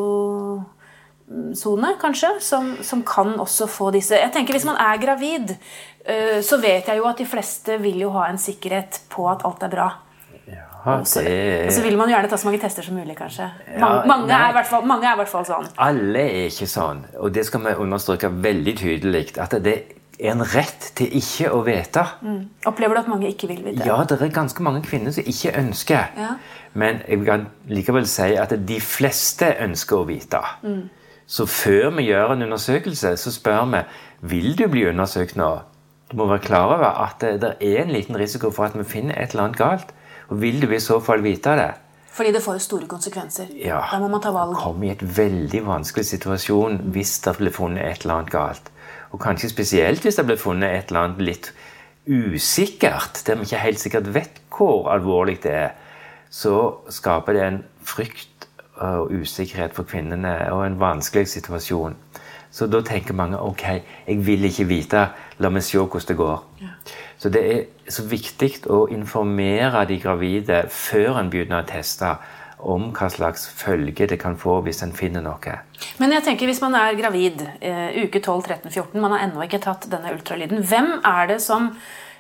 sone, 1.57 1.95
kanskje, 2.01 2.35
som, 2.43 2.73
som, 2.83 3.03
kan 3.07 3.33
også 3.39 3.67
få 3.71 3.91
disse 3.95 4.17
Jeg 4.17 4.33
tenker 4.33 4.57
Hvis 4.57 4.67
man 4.67 4.79
er 4.81 4.99
gravid, 5.01 5.55
uh, 5.55 6.39
så 6.43 6.59
vet 6.61 6.87
jeg 6.87 7.01
jo 7.01 7.07
at 7.09 7.19
de 7.19 7.27
fleste 7.29 7.77
vil 7.81 8.01
jo 8.05 8.13
ha 8.17 8.29
en 8.29 8.41
sikkerhet 8.41 9.03
på 9.11 9.27
at 9.31 9.45
alt 9.47 9.63
er 9.67 9.73
bra. 9.73 9.89
Ja, 10.51 10.97
det... 10.97 11.65
Og 11.67 11.73
så 11.75 11.81
vil 11.83 11.97
man 11.97 12.09
gjerne 12.09 12.29
ta 12.29 12.37
så 12.39 12.47
mange 12.49 12.59
tester 12.61 12.85
som 12.85 12.97
mulig, 12.97 13.15
kanskje. 13.17 13.47
Mange, 13.77 14.01
ja, 14.01 14.05
mange, 14.09 14.33
er, 14.33 14.53
hvert 14.55 14.69
fall, 14.69 14.85
mange 14.89 15.07
er 15.07 15.13
i 15.13 15.19
hvert 15.21 15.31
fall 15.31 15.45
sånn. 15.47 15.67
Alle 15.81 16.23
er 16.25 16.47
ikke 16.49 16.67
sånn. 16.69 17.03
Og 17.21 17.33
det 17.35 17.45
skal 17.47 17.65
vi 17.67 17.75
understreke 17.83 18.31
veldig 18.43 18.73
tydelig. 18.79 19.25
At 19.41 19.53
det 19.61 19.75
er 20.21 20.33
en 20.33 20.41
rett 20.45 20.87
til 20.97 21.13
ikke 21.17 21.51
å 21.53 21.61
vite. 21.65 22.03
Mm. 22.25 22.41
Opplever 22.69 22.97
du 22.97 23.03
at 23.03 23.11
mange 23.11 23.29
ikke 23.29 23.49
vil 23.51 23.61
vite? 23.65 23.85
Ja, 23.85 23.99
det 24.09 24.17
er 24.17 24.33
ganske 24.33 24.65
mange 24.65 24.81
kvinner 24.85 25.13
som 25.13 25.27
ikke 25.27 25.53
ønsker. 25.61 26.09
Ja. 26.17 26.33
Men 26.73 27.03
jeg 27.07 27.25
kan 27.27 27.45
likevel 27.69 28.09
si 28.09 28.31
at 28.39 28.53
de 28.67 28.81
fleste 28.81 29.53
ønsker 29.61 30.01
å 30.01 30.09
vite. 30.09 30.41
Mm. 30.65 30.83
Så 31.31 31.45
før 31.47 31.93
vi 31.95 32.09
gjør 32.09 32.33
en 32.33 32.43
undersøkelse, 32.49 33.13
så 33.17 33.31
spør 33.31 33.69
vi 33.71 33.83
vil 34.33 34.57
du 34.59 34.65
bli 34.67 34.83
undersøkt 34.89 35.37
nå. 35.39 35.51
Du 36.11 36.17
må 36.19 36.27
være 36.27 36.43
klar 36.43 36.73
over 36.75 36.97
at 37.05 37.23
det, 37.23 37.53
er 37.63 37.85
en 37.85 37.93
liten 37.95 38.17
risiko 38.19 38.51
for 38.51 38.67
at 38.67 38.75
vi 38.75 38.83
finner 38.83 39.15
et 39.15 39.31
eller 39.31 39.47
annet 39.47 39.61
galt. 39.61 39.93
Og 40.27 40.41
vil 40.41 40.59
du 40.61 40.67
i 40.71 40.79
så 40.83 40.99
fall 40.99 41.23
vite 41.23 41.55
det? 41.55 41.69
Fordi 42.11 42.33
det 42.35 42.41
får 42.43 42.57
jo 42.57 42.63
store 42.65 42.87
konsekvenser. 42.91 43.53
Ja, 43.55 43.79
Da 43.91 43.99
må 43.99 44.09
man 44.11 44.21
ta 44.21 44.33
valg. 44.35 44.57
Komme 44.59 44.89
i 44.89 44.91
et 44.91 45.03
veldig 45.17 45.63
vanskelig 45.67 46.05
situasjon 46.09 46.81
hvis 46.91 47.19
det 47.23 47.37
blir 47.37 47.55
funnet 47.55 47.85
et 47.85 48.03
eller 48.03 48.17
annet 48.19 48.33
galt. 48.33 48.71
Og 49.15 49.23
kanskje 49.23 49.49
spesielt 49.53 50.03
hvis 50.03 50.19
det 50.19 50.25
blir 50.27 50.39
funnet 50.39 50.75
et 50.75 50.91
eller 50.91 51.05
annet 51.05 51.23
litt 51.23 51.53
usikkert, 52.07 53.23
der 53.27 53.39
vi 53.39 53.47
ikke 53.47 53.63
helt 53.63 53.79
sikkert 53.79 54.11
vet 54.13 54.43
hvor 54.51 54.91
alvorlig 54.91 55.37
det 55.45 55.55
er, 55.55 55.71
så 56.29 56.83
skaper 56.91 57.37
det 57.37 57.47
en 57.47 57.63
frykt 57.87 58.30
og 58.81 59.13
usikkerhet 59.13 59.75
for 59.77 59.87
kvinnene 59.87 60.33
og 60.51 60.65
en 60.65 60.79
vanskelig 60.81 61.27
situasjon. 61.35 61.95
Så 62.51 62.67
da 62.67 62.81
tenker 62.83 63.15
mange 63.15 63.39
ok, 63.39 63.63
jeg 64.07 64.25
vil 64.25 64.43
ikke 64.49 64.67
vite, 64.67 65.05
la 65.39 65.49
meg 65.49 65.63
se 65.63 65.79
hvordan 65.79 66.07
det 66.09 66.17
går. 66.19 66.43
Så 67.21 67.29
det 67.31 67.41
er 67.47 67.91
så 67.91 68.03
viktig 68.09 68.65
å 68.73 68.87
informere 68.91 69.85
de 69.87 69.99
gravide 70.01 70.65
før 70.67 71.21
en 71.21 71.31
begynner 71.31 71.63
å 71.63 71.69
teste 71.69 72.11
om 72.61 72.89
hva 72.93 73.07
slags 73.09 73.47
følge 73.57 74.07
det 74.09 74.19
kan 74.21 74.35
få 74.37 74.59
hvis 74.65 74.83
en 74.85 74.93
finner 74.93 75.23
noe. 75.25 75.55
Men 76.01 76.13
jeg 76.13 76.25
tenker 76.27 76.49
hvis 76.49 76.61
man 76.61 76.75
er 76.77 76.97
gravid, 76.99 77.41
eh, 77.61 78.03
uke 78.03 78.19
12, 78.19 78.43
13, 78.47 78.69
14, 78.69 79.01
man 79.01 79.15
har 79.15 79.25
ennå 79.27 79.45
ikke 79.45 79.61
tatt 79.63 79.87
denne 79.89 80.13
ultralyden, 80.13 80.61
hvem 80.67 80.99
er 80.99 81.31
det 81.31 81.39
som, 81.41 81.71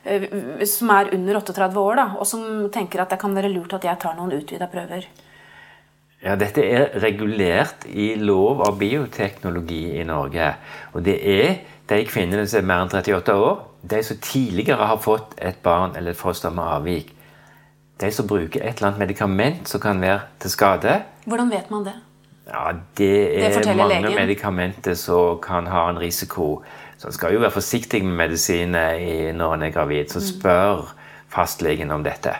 eh, 0.03 0.25
som 0.65 0.89
er 0.89 1.13
under 1.13 1.41
38 1.41 1.77
år, 1.77 1.95
da, 1.95 2.07
og 2.17 2.25
som 2.25 2.69
tenker 2.71 3.01
at 3.01 3.09
det 3.09 3.19
kan 3.19 3.35
være 3.35 3.53
lurt 3.53 3.73
at 3.73 3.83
jeg 3.83 3.99
tar 3.99 4.15
noen 4.15 4.33
utvida 4.39 4.71
prøver? 4.71 5.05
Ja, 6.23 6.35
Dette 6.37 6.61
er 6.61 6.99
regulert 7.01 7.85
i 7.89 8.11
lov 8.15 8.61
av 8.61 8.75
bioteknologi 8.77 9.97
i 9.99 10.03
Norge. 10.05 10.51
Og 10.93 11.01
det 11.05 11.15
er 11.17 11.55
de 11.89 12.03
kvinnene 12.05 12.45
som 12.47 12.61
er 12.61 12.67
mer 12.69 12.83
enn 12.85 12.91
38 12.93 13.33
år, 13.41 13.63
de 13.89 14.03
som 14.05 14.19
tidligere 14.21 14.85
har 14.91 14.99
fått 15.01 15.33
et 15.41 15.57
barn 15.65 15.95
eller 15.97 16.13
et 16.13 16.19
foster 16.19 16.53
med 16.53 16.63
avvik. 16.63 17.09
De 18.01 18.11
som 18.13 18.27
bruker 18.29 18.61
et 18.61 18.77
eller 18.77 18.91
annet 18.91 19.01
medikament 19.07 19.67
som 19.69 19.81
kan 19.81 20.01
være 20.01 20.21
til 20.41 20.53
skade. 20.53 20.99
Hvordan 21.25 21.49
vet 21.51 21.71
man 21.73 21.83
det? 21.89 21.97
Ja, 22.47 22.71
Det 22.97 23.43
er 23.43 23.59
det 23.61 23.75
mange 23.77 24.01
legen. 24.01 24.15
medikamenter 24.15 24.93
som 24.93 25.39
kan 25.41 25.67
ha 25.67 25.89
en 25.89 25.99
risiko. 25.99 26.61
Så 26.97 27.07
en 27.07 27.13
skal 27.13 27.33
jo 27.33 27.39
være 27.39 27.51
forsiktig 27.51 28.03
med 28.05 28.15
medisiner 28.27 29.33
når 29.33 29.53
en 29.53 29.61
er 29.63 29.71
gravid. 29.71 30.09
Så 30.09 30.21
spør 30.21 30.93
fastlegen 31.29 31.91
om 31.91 32.03
dette. 32.03 32.35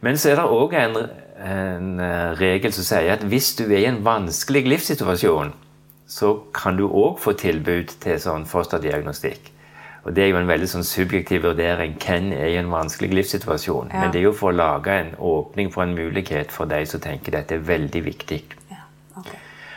Men 0.00 0.16
så 0.16 0.30
er 0.30 0.34
det 0.36 0.44
òg 0.44 0.72
en, 0.74 0.96
en 1.38 2.00
eh, 2.00 2.32
regel 2.38 2.72
som 2.74 2.86
sier 2.86 3.12
at 3.14 3.24
hvis 3.28 3.52
du 3.58 3.66
er 3.68 3.82
i 3.82 3.88
en 3.90 4.02
vanskelig 4.04 4.64
livssituasjon, 4.68 5.52
så 6.08 6.32
kan 6.56 6.78
du 6.78 6.86
òg 6.88 7.18
få 7.20 7.34
tilbud 7.38 7.92
til 8.02 8.18
sånn 8.22 8.46
fosterdiagnostikk. 8.48 9.52
Og 10.06 10.14
Det 10.14 10.24
er 10.24 10.30
jo 10.30 10.38
en 10.40 10.48
veldig 10.48 10.68
sånn 10.70 10.86
subjektiv 10.86 11.42
vurdering. 11.44 11.98
Hvem 12.00 12.30
er 12.32 12.54
i 12.54 12.56
en 12.56 12.70
vanskelig 12.72 13.10
livssituasjon? 13.12 13.90
Ja. 13.92 14.00
Men 14.00 14.14
det 14.14 14.22
er 14.22 14.28
jo 14.30 14.36
for 14.36 14.54
å 14.54 14.56
lage 14.56 14.94
en 14.94 15.10
åpning 15.18 15.72
for 15.74 15.84
en 15.84 15.92
mulighet 15.98 16.54
for 16.54 16.70
de 16.70 16.80
som 16.88 17.02
tenker 17.04 17.34
dette 17.34 17.58
er 17.58 17.66
veldig 17.66 18.04
viktig. 18.06 18.42
Ja, 18.70 18.86
Okay. 19.18 19.36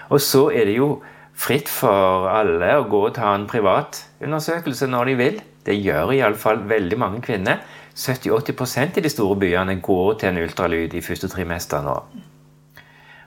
Og 0.10 0.22
så 0.22 0.51
er 0.53 0.68
det 0.70 0.75
jo 0.77 1.01
fritt 1.34 1.70
for 1.72 2.27
alle 2.30 2.75
å 2.77 2.88
gå 2.88 3.00
og 3.08 3.15
ta 3.15 3.34
en 3.34 3.48
privat 3.50 4.03
undersøkelse 4.22 4.88
når 4.88 5.06
de 5.06 5.15
vil. 5.20 5.39
Det 5.65 5.77
gjør 5.77 6.13
iallfall 6.13 6.62
veldig 6.70 7.00
mange 7.01 7.22
kvinner. 7.25 7.63
70-80 7.96 8.98
i 8.98 9.04
de 9.06 9.10
store 9.10 9.40
byene 9.40 9.80
går 9.84 10.14
til 10.20 10.30
en 10.30 10.44
ultralyd 10.44 10.94
i 10.94 11.04
første 11.04 11.28
trimester 11.32 11.84
nå. 11.86 11.98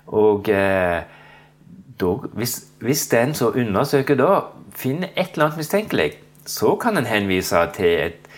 Og 0.06 0.48
eh, 0.48 1.02
da, 2.00 2.12
hvis, 2.32 2.58
hvis 2.80 3.06
den 3.12 3.34
som 3.34 3.56
undersøker 3.56 4.18
da 4.18 4.30
finner 4.74 5.12
et 5.14 5.34
eller 5.34 5.48
annet 5.48 5.62
mistenkelig, 5.62 6.10
så 6.46 6.74
kan 6.80 6.98
en 6.98 7.08
henvise 7.08 7.60
til, 7.76 7.92
et, 8.08 8.28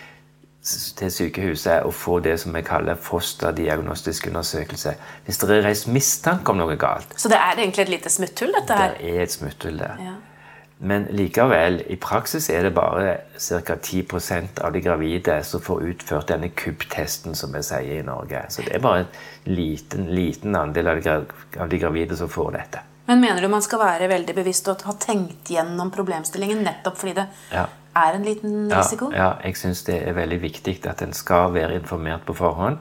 til 0.99 1.11
sykehuset 1.11 1.83
og 1.87 1.93
få 1.93 2.19
det 2.23 2.37
som 2.39 2.55
vi 2.55 2.61
kaller 2.61 2.95
fosterdiagnostisk 2.95 4.27
undersøkelse. 4.27 4.95
Hvis 5.25 5.37
det 5.37 5.49
er 5.57 5.67
reist 5.67 5.87
mistanke 5.91 6.53
om 6.53 6.61
noe 6.61 6.77
galt. 6.79 7.17
Så 7.19 7.31
det 7.31 7.39
er 7.39 7.59
egentlig 7.59 7.87
et 7.87 7.93
lite 7.97 8.13
smutthull, 8.13 8.55
dette 8.55 8.79
her? 8.79 8.95
Det 8.99 9.15
er 9.15 9.27
et 9.27 9.35
smutthull 9.35 9.79
der. 9.79 10.03
Ja. 10.03 10.15
Men 10.79 11.07
likevel, 11.09 11.79
i 11.89 11.95
praksis 11.97 12.49
er 12.53 12.67
det 12.67 12.73
bare 12.75 13.15
ca. 13.41 13.75
10% 13.81 14.59
av 14.61 14.73
de 14.75 14.81
gravide 14.85 15.39
som 15.43 15.61
får 15.61 15.81
utført 15.89 16.27
denne 16.29 16.51
KUB-testen, 16.53 17.33
som 17.35 17.51
vi 17.55 17.63
sier 17.65 17.99
i 17.99 18.03
Norge. 18.05 18.43
Så 18.53 18.61
det 18.61 18.75
er 18.77 18.83
bare 18.83 18.99
en 19.05 19.55
liten, 19.57 20.05
liten 20.13 20.55
andel 20.55 20.87
av 20.91 20.99
de, 21.01 21.01
gra- 21.09 21.63
av 21.63 21.71
de 21.71 21.79
gravide 21.81 22.17
som 22.19 22.29
får 22.29 22.51
dette. 22.59 22.83
Men 23.07 23.21
mener 23.23 23.41
du 23.41 23.47
man 23.49 23.63
skal 23.65 23.79
være 23.79 24.09
veldig 24.11 24.35
bevisst 24.35 24.67
og 24.69 24.81
ha 24.85 24.93
tenkt 25.01 25.49
gjennom 25.49 25.89
problemstillingen 25.95 26.61
nettopp 26.67 26.97
fordi 26.99 27.13
det 27.21 27.27
Ja. 27.55 27.65
er 27.95 28.13
en 28.13 28.23
liten 28.27 28.69
Ja, 28.69 28.81
risiko? 28.81 29.11
ja, 29.15 29.29
jeg 29.43 29.55
syns 29.57 29.83
det 29.87 30.01
er 30.07 30.13
veldig 30.13 30.41
viktig 30.41 30.85
at 30.85 31.01
en 31.01 31.13
skal 31.13 31.53
være 31.53 31.73
informert 31.79 32.25
på 32.27 32.35
forhånd. 32.35 32.77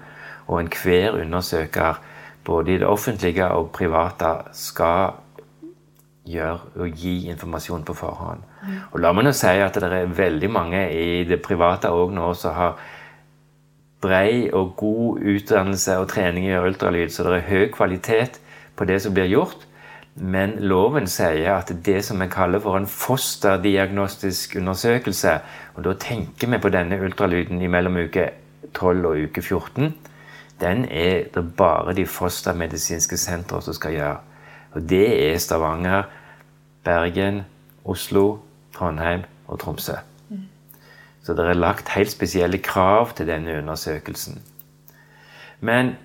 Og 0.48 0.60
enhver 0.60 1.16
undersøker, 1.22 1.94
både 2.44 2.74
i 2.74 2.78
det 2.78 2.86
offentlige 2.86 3.46
og 3.50 3.70
private, 3.72 4.34
skal 4.52 5.14
gjøre 6.26 6.82
og 6.82 7.00
gi 7.00 7.28
informasjon 7.30 7.84
på 7.86 7.94
forhånd. 7.96 8.42
Og 8.92 9.00
la 9.00 9.12
meg 9.14 9.26
nå 9.26 9.32
si 9.36 9.52
at 9.62 9.78
det 9.78 9.90
er 9.92 10.14
veldig 10.18 10.50
mange 10.50 10.82
i 10.90 11.24
det 11.28 11.40
private 11.44 11.92
òg 11.94 12.14
nå 12.14 12.32
som 12.38 12.56
har 12.56 12.78
brei 14.02 14.50
og 14.52 14.74
god 14.76 15.22
utdannelse 15.22 15.96
og 15.98 16.08
trening 16.12 16.48
i 16.48 16.58
ultralyd, 16.58 17.10
så 17.10 17.24
det 17.24 17.38
er 17.38 17.48
høy 17.48 17.70
kvalitet 17.74 18.40
på 18.76 18.84
det 18.84 19.00
som 19.02 19.14
blir 19.14 19.30
gjort. 19.30 19.66
Men 20.16 20.54
loven 20.64 21.08
sier 21.10 21.58
at 21.58 21.70
det 21.84 21.98
som 22.04 22.20
vi 22.22 22.28
kaller 22.32 22.62
for 22.64 22.78
en 22.78 22.88
fosterdiagnostisk 22.88 24.56
undersøkelse, 24.56 25.38
og 25.76 25.84
da 25.84 25.92
tenker 26.00 26.48
vi 26.52 26.60
på 26.60 26.72
denne 26.72 27.00
ultralyden 27.04 27.60
mellom 27.70 27.98
uke 28.06 28.30
12 28.72 29.06
og 29.06 29.24
uke 29.28 29.42
14, 29.42 29.92
den 30.60 30.86
er 30.88 31.26
det 31.34 31.44
bare 31.56 31.92
de 31.92 32.06
fostermedisinske 32.08 33.18
sentre 33.20 33.60
som 33.62 33.76
skal 33.76 33.92
gjøre. 33.92 34.16
Og 34.72 34.88
det 34.88 35.08
er 35.32 35.38
Stavanger, 35.38 36.08
Bergen, 36.86 37.44
Oslo, 37.84 38.38
Trondheim 38.76 39.26
og 39.50 39.58
Tromsø. 39.62 39.98
Så 41.26 41.34
det 41.34 41.42
er 41.42 41.58
lagt 41.58 41.90
helt 41.96 42.12
spesielle 42.12 42.60
krav 42.62 43.16
til 43.18 43.26
denne 43.26 43.58
undersøkelsen. 43.58 44.38
Men 45.66 45.96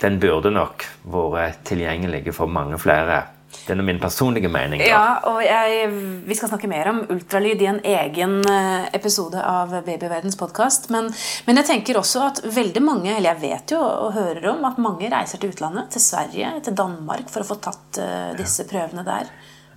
den 0.00 0.16
burde 0.22 0.52
nok 0.54 0.86
vært 1.04 1.66
tilgjengelig 1.68 2.32
for 2.32 2.48
mange 2.48 2.78
flere. 2.80 3.18
Det 3.50 3.74
er 3.74 3.82
min 3.82 3.98
personlige 4.00 4.48
mening. 4.48 4.80
da. 4.80 4.86
Ja, 4.88 5.16
og 5.26 5.42
jeg, 5.44 5.90
Vi 6.26 6.34
skal 6.38 6.48
snakke 6.48 6.70
mer 6.70 6.88
om 6.88 7.00
ultralyd 7.10 7.60
i 7.60 7.66
en 7.66 7.80
egen 7.84 8.38
eh, 8.48 8.86
episode 8.96 9.42
av 9.42 9.74
Babyverdens 9.84 10.38
podkast. 10.38 10.88
Men, 10.94 11.10
men 11.46 11.60
jeg 11.60 11.68
tenker 11.74 11.98
også 11.98 12.22
at 12.28 12.40
veldig 12.46 12.82
mange, 12.86 13.10
eller 13.12 13.34
jeg 13.34 13.42
vet 13.42 13.74
jo 13.74 13.82
og 13.82 14.14
hører 14.16 14.52
om, 14.54 14.64
at 14.70 14.80
mange 14.80 15.10
reiser 15.12 15.42
til 15.42 15.52
utlandet. 15.52 15.90
Til 15.92 16.06
Sverige, 16.06 16.54
til 16.64 16.78
Danmark, 16.78 17.28
for 17.28 17.44
å 17.44 17.50
få 17.50 17.58
tatt 17.60 18.00
uh, 18.00 18.30
disse 18.38 18.64
prøvene 18.70 19.04
der. 19.04 19.28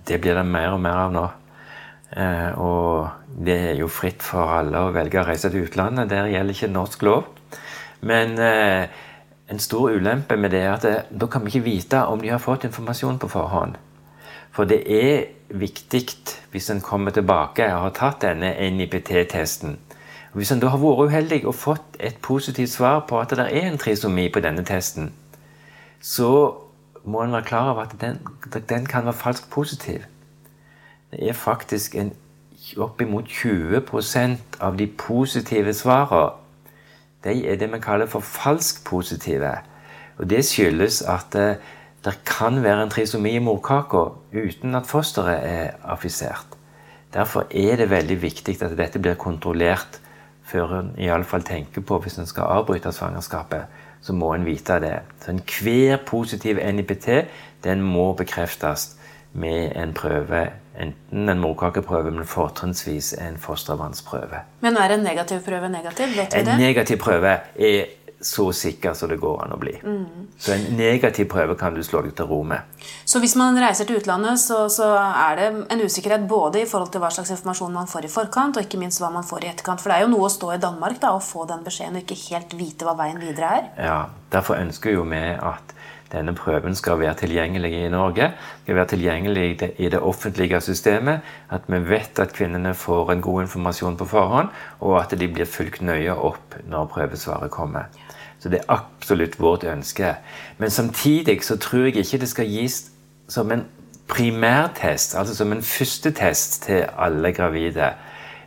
Det 0.08 0.20
blir 0.22 0.36
det 0.36 0.46
mer 0.48 0.74
og 0.76 0.82
mer 0.84 1.06
av 1.06 1.14
nå. 1.16 1.24
Eh, 2.14 2.60
og 2.62 3.38
det 3.46 3.56
er 3.72 3.80
jo 3.80 3.90
fritt 3.90 4.24
for 4.26 4.52
alle 4.60 4.84
å 4.84 4.92
velge 4.94 5.22
å 5.22 5.26
reise 5.28 5.50
til 5.50 5.66
utlandet. 5.68 6.12
Der 6.12 6.30
gjelder 6.32 6.58
ikke 6.58 6.74
norsk 6.74 7.06
lov. 7.08 7.30
Men 8.04 8.36
eh, 8.42 8.92
en 9.50 9.60
stor 9.64 9.96
ulempe 9.96 10.38
med 10.38 10.54
det 10.54 10.62
er 10.64 10.74
at 10.74 10.86
eh, 10.90 11.08
da 11.10 11.30
kan 11.32 11.46
vi 11.46 11.54
ikke 11.54 11.68
vite 11.70 12.04
om 12.10 12.22
de 12.22 12.34
har 12.34 12.44
fått 12.44 12.68
informasjon 12.68 13.20
på 13.22 13.32
forhånd. 13.32 13.80
For 14.54 14.70
det 14.70 14.84
er 14.86 15.26
viktig 15.54 16.04
hvis 16.54 16.70
en 16.70 16.84
kommer 16.86 17.14
tilbake 17.14 17.66
og 17.74 17.88
har 17.88 17.96
tatt 17.98 18.22
denne 18.26 18.54
NIPT-testen. 18.76 19.80
Hvis 20.34 20.52
en 20.54 20.62
da 20.62 20.72
har 20.74 20.82
vært 20.82 21.10
uheldig 21.10 21.44
og 21.46 21.58
fått 21.58 21.98
et 22.02 22.18
positivt 22.22 22.74
svar 22.74 23.04
på 23.10 23.20
at 23.22 23.34
det 23.38 23.46
er 23.50 23.68
en 23.70 23.78
trisomi 23.82 24.28
på 24.34 24.42
denne 24.42 24.66
testen, 24.66 25.12
så 26.02 26.30
må 27.04 27.24
en 27.24 27.32
være 27.32 27.44
klar 27.44 27.70
over 27.70 27.82
at 27.82 27.96
den, 28.02 28.20
den 28.70 28.86
kan 28.86 29.06
være 29.06 29.14
falsk 29.14 29.50
positiv. 29.50 30.00
Det 31.12 31.30
er 31.30 31.34
faktisk 31.34 31.96
en 31.96 32.14
oppimot 32.78 33.28
20% 33.28 34.62
av 34.62 34.78
de 34.78 34.88
positive 34.88 35.74
svarene 35.74 36.44
de 37.24 37.46
er 37.48 37.56
det 37.56 37.70
vi 37.72 37.80
kaller 37.80 38.10
for 38.12 38.20
falsk 38.20 38.84
positive. 38.86 39.52
Og 40.18 40.30
Det 40.30 40.46
skyldes 40.46 41.02
at 41.02 41.26
det, 41.34 41.58
det 42.06 42.20
kan 42.26 42.64
være 42.64 42.84
en 42.84 42.90
trisomi 42.90 43.36
i 43.36 43.40
morkaka 43.40 44.10
uten 44.34 44.76
at 44.76 44.88
fosteret 44.88 45.40
er 45.44 45.70
affisert. 45.84 46.46
Derfor 47.14 47.48
er 47.52 47.76
det 47.76 47.90
veldig 47.90 48.22
viktig 48.22 48.62
at 48.62 48.78
dette 48.78 49.00
blir 49.00 49.14
kontrollert 49.14 50.02
før 50.44 50.80
en 50.80 50.92
iallfall 50.98 51.44
tenker 51.44 51.82
på 51.82 52.00
hvis 52.00 52.18
en 52.20 52.28
skal 52.28 52.44
avbryte 52.44 52.92
svangerskapet. 52.92 53.64
Så 54.04 54.14
må 54.14 54.34
en 54.36 54.46
vite 54.46 54.80
det. 54.84 54.98
Så 55.24 55.32
Enhver 55.32 55.98
positiv 56.06 56.60
NIPT 56.74 57.10
den 57.64 57.82
må 57.82 58.12
bekreftes 58.14 58.98
med 59.34 59.72
en 59.80 59.94
prøve, 59.94 60.48
enten 60.80 61.30
en 61.30 61.40
morkakeprøve, 61.40 62.12
men 62.12 62.26
fortrinnsvis 62.26 63.14
en 63.14 63.38
fostervannsprøve. 63.42 64.44
Men 64.62 64.78
er 64.78 64.94
en 64.94 65.06
negativ 65.08 65.40
prøve 65.46 65.70
negativ? 65.70 66.06
Vet 66.18 66.36
vi 66.36 66.40
En 66.40 66.60
negativ 66.60 66.98
prøve 66.98 67.38
er 67.56 67.86
så 68.26 68.48
sikker 68.56 68.96
som 68.98 69.12
det 69.12 69.20
går 69.22 69.44
an 69.46 69.56
å 69.56 69.60
bli. 69.62 69.74
Så 70.40 70.56
en 70.56 70.66
negativ 70.78 71.30
prøve 71.32 71.58
kan 71.60 71.76
du 71.76 71.84
slå 71.86 72.02
deg 72.06 72.16
til 72.18 72.30
ro 72.30 72.42
med. 72.48 72.64
Så 73.06 73.22
hvis 73.24 73.36
man 73.40 73.60
reiser 73.60 73.88
til 73.90 74.00
utlandet, 74.02 74.42
så, 74.42 74.66
så, 74.72 74.90
er 74.98 75.40
det 75.40 75.50
en 75.74 75.84
usikkerhet 75.84 76.28
både 76.30 76.64
i 76.64 76.68
forhold 76.70 76.94
til 76.94 77.04
hva 77.04 77.12
slags 77.14 77.34
informasjon 77.36 77.76
man 77.76 77.92
får 77.92 78.08
i 78.08 78.14
forkant, 78.14 78.58
og 78.58 78.68
ikke 78.68 78.82
minst 78.82 79.04
hva 79.04 79.12
man 79.14 79.28
får 79.28 79.46
i 79.46 79.52
etterkant. 79.54 79.84
For 79.84 79.92
det 79.92 80.00
er 80.00 80.08
jo 80.08 80.14
noe 80.16 80.28
å 80.28 80.34
stå 80.34 80.54
i 80.56 80.62
Danmark 80.64 81.00
da, 81.04 81.14
og 81.18 81.26
få 81.26 81.48
den 81.50 81.64
beskjeden 81.66 82.00
og 82.00 82.06
ikke 82.06 82.22
helt 82.30 82.58
vite 82.60 82.88
hva 82.88 82.98
veien 83.00 83.22
videre 83.22 83.56
er. 83.60 83.72
Ja, 83.90 84.02
Derfor 84.34 84.58
ønsker 84.58 84.96
jo 84.96 85.04
vi 85.06 85.22
at 85.38 85.74
denne 86.14 86.36
prøven 86.38 86.76
skal 86.78 87.00
være 87.02 87.16
tilgjengelig 87.24 87.72
i 87.74 87.90
Norge, 87.90 88.32
skal 88.64 88.78
være 88.78 88.92
tilgjengelig 88.94 89.48
i 89.82 89.90
det 89.90 90.02
offentlige 90.02 90.62
systemet. 90.62 91.26
At 91.50 91.66
vi 91.68 91.80
vet 91.90 92.22
at 92.22 92.34
kvinnene 92.38 92.74
får 92.78 93.12
en 93.14 93.22
god 93.22 93.48
informasjon 93.48 93.98
på 93.98 94.10
forhånd, 94.10 94.54
og 94.82 95.00
at 95.02 95.16
de 95.18 95.30
blir 95.30 95.50
fulgt 95.50 95.82
nøye 95.82 96.14
opp 96.14 96.58
når 96.70 96.90
prøvesvaret 96.94 97.54
kommer. 97.54 97.90
Så 98.44 98.50
det 98.50 98.60
er 98.60 98.74
absolutt 98.76 99.40
vårt 99.40 99.64
ønske. 99.64 100.16
Men 100.58 100.70
samtidig 100.70 101.44
så 101.44 101.56
tror 101.58 101.80
jeg 101.80 101.96
ikke 101.96 102.18
det 102.18 102.30
skal 102.30 102.50
gis 102.52 102.92
som 103.28 103.52
en 103.52 103.64
primærtest, 104.08 105.16
altså 105.16 105.36
som 105.36 105.52
en 105.52 105.62
første 105.64 106.12
test 106.12 106.64
til 106.64 106.86
alle 106.98 107.32
gravide. 107.32 107.94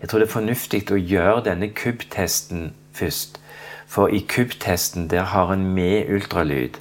Jeg 0.00 0.08
tror 0.08 0.18
det 0.18 0.26
er 0.28 0.32
fornuftig 0.32 0.82
å 0.92 1.00
gjøre 1.00 1.46
denne 1.48 1.70
KUB-testen 1.72 2.74
først. 2.92 3.40
For 3.88 4.12
i 4.12 4.20
KUB-testen 4.28 5.08
der 5.08 5.32
har 5.32 5.52
en 5.52 5.64
med 5.74 6.12
ultralyd. 6.12 6.76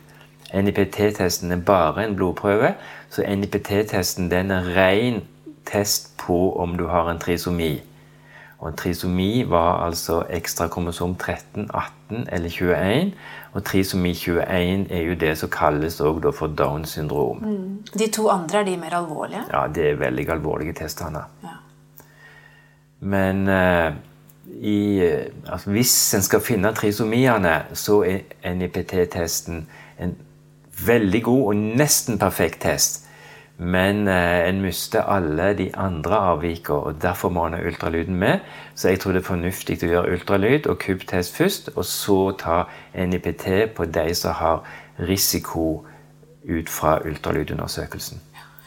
NIPT-testen 0.53 1.51
er 1.51 1.63
bare 1.63 2.03
en 2.03 2.15
blodprøve, 2.19 2.73
så 3.09 3.23
NIPT-testen 3.23 4.27
den 4.31 4.51
er 4.51 4.75
ren 4.75 5.23
test 5.65 6.17
på 6.17 6.51
om 6.59 6.75
du 6.77 6.87
har 6.91 7.07
en 7.11 7.19
trisomi. 7.19 7.79
Og 8.65 8.71
en 8.71 8.77
trisomi 8.77 9.43
var 9.45 9.83
altså 9.85 10.23
ekstrakromosom 10.33 11.15
13, 11.15 11.67
18 12.09 12.23
eller 12.33 12.49
21. 12.49 13.11
Og 13.53 13.63
trisomi 13.63 14.13
21 14.13 14.87
er 14.89 15.01
jo 15.01 15.13
det 15.13 15.35
som 15.37 15.49
kalles 15.53 15.99
for 16.33 16.47
Downs 16.47 16.89
syndrom. 16.89 17.43
Mm. 17.43 17.83
De 17.99 18.07
to 18.07 18.27
andre 18.29 18.59
er 18.59 18.63
de 18.63 18.77
mer 18.77 18.97
alvorlige? 18.97 19.43
Ja, 19.53 19.67
det 19.67 19.89
er 19.89 19.95
veldig 20.01 20.29
alvorlige 20.29 20.73
tester. 20.73 21.05
Ja. 21.43 21.53
Men 22.99 23.47
uh, 23.47 23.93
i, 24.61 24.99
altså, 25.47 25.69
hvis 25.69 26.13
en 26.13 26.21
skal 26.21 26.41
finne 26.41 26.73
trisomiene, 26.73 27.63
så 27.73 28.01
er 28.01 28.53
NIPT-testen 28.53 29.67
en 29.99 30.17
veldig 30.87 31.23
god 31.23 31.47
og 31.47 31.55
nesten 31.55 32.17
perfekt 32.19 32.61
test. 32.61 33.04
Men 33.57 34.07
eh, 34.07 34.49
en 34.49 34.61
mister 34.61 35.01
alle 35.07 35.53
de 35.57 35.69
andre 35.75 36.17
avvikene, 36.33 36.75
og 36.75 37.01
derfor 37.01 37.29
må 37.29 37.45
en 37.45 37.53
ha 37.53 37.61
ultralyden 37.63 38.15
med. 38.15 38.39
Så 38.75 38.89
jeg 38.89 38.99
tror 38.99 39.15
det 39.15 39.21
er 39.23 39.29
fornuftig 39.29 39.77
å 39.83 39.91
gjøre 39.93 40.17
ultralyd 40.17 40.67
og 40.67 40.79
KUB-test 40.83 41.35
først, 41.37 41.69
og 41.75 41.85
så 41.87 42.19
ta 42.39 42.63
NIPT 42.93 43.47
på 43.75 43.85
de 43.85 44.09
som 44.15 44.35
har 44.35 44.65
risiko 44.99 45.85
ut 46.43 46.69
fra 46.69 46.99
ultralydundersøkelsen. 47.07 48.21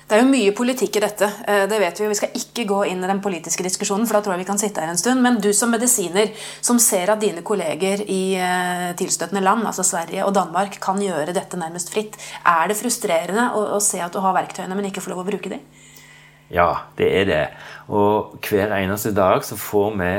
Det 0.09 0.17
er 0.17 0.23
jo 0.23 0.31
mye 0.31 0.53
politikk 0.57 0.95
i 0.97 1.03
dette. 1.05 1.27
Eh, 1.45 1.67
det 1.69 1.79
vet 1.83 1.99
Vi 2.00 2.07
Vi 2.09 2.17
skal 2.17 2.37
ikke 2.38 2.65
gå 2.65 2.79
inn 2.88 3.03
i 3.05 3.11
den 3.11 3.21
politiske 3.21 3.62
diskusjonen, 3.62 4.07
for 4.09 4.17
da 4.17 4.23
tror 4.25 4.35
jeg 4.35 4.41
vi 4.41 4.49
kan 4.49 4.61
sitte 4.61 4.81
her 4.81 4.88
en 4.88 4.97
stund. 4.97 5.21
Men 5.21 5.37
du 5.37 5.53
som 5.53 5.71
medisiner, 5.71 6.33
som 6.62 6.79
ser 6.79 7.12
at 7.12 7.21
dine 7.21 7.43
kolleger 7.43 8.00
i 8.09 8.35
eh, 8.41 8.95
tilstøtende 8.97 9.45
land, 9.45 9.67
altså 9.67 9.85
Sverige 9.85 10.25
og 10.25 10.33
Danmark, 10.35 10.81
kan 10.81 10.97
gjøre 10.97 11.37
dette 11.37 11.61
nærmest 11.61 11.93
fritt, 11.93 12.17
er 12.41 12.69
det 12.69 12.79
frustrerende 12.81 13.50
å, 13.53 13.67
å 13.77 13.83
se 13.85 14.00
at 14.00 14.12
du 14.12 14.23
har 14.25 14.33
verktøyene, 14.33 14.75
men 14.75 14.88
ikke 14.88 15.05
får 15.05 15.12
lov 15.12 15.27
å 15.27 15.29
bruke 15.29 15.53
dem? 15.53 15.61
Ja, 16.49 16.88
det 16.97 17.12
er 17.12 17.29
det. 17.29 17.45
Og 17.93 18.41
hver 18.49 18.73
eneste 18.81 19.12
dag 19.12 19.45
så 19.45 19.61
får 19.61 19.93
vi 20.00 20.12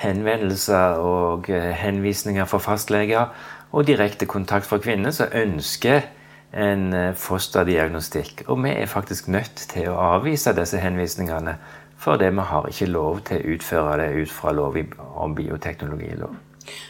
henvendelser 0.00 0.96
og 1.04 1.50
eh, 1.52 1.74
henvisninger 1.76 2.48
fra 2.48 2.64
fastleger 2.72 3.28
og 3.76 3.84
direkte 3.84 4.24
kontakt 4.24 4.64
fra 4.64 4.80
kvinner 4.80 5.12
som 5.12 5.28
ønsker 5.28 6.08
en 6.56 6.86
eh, 6.96 7.12
fosterdiagnostikk. 7.20 8.46
Og 8.48 8.62
vi 8.64 8.72
er 8.72 8.90
faktisk 8.90 9.28
nødt 9.32 9.66
til 9.72 9.90
å 9.92 9.98
avvise 10.16 10.54
disse 10.56 10.80
henvisningene, 10.80 11.56
fordi 12.00 12.30
vi 12.32 12.48
har 12.50 12.68
ikke 12.70 12.90
lov 12.90 13.22
til 13.28 13.40
å 13.40 13.54
utføre 13.56 13.96
det 14.02 14.10
ut 14.24 14.32
fra 14.32 14.52
lov 14.56 14.76
om 15.16 15.36
bioteknologilov. 15.36 16.34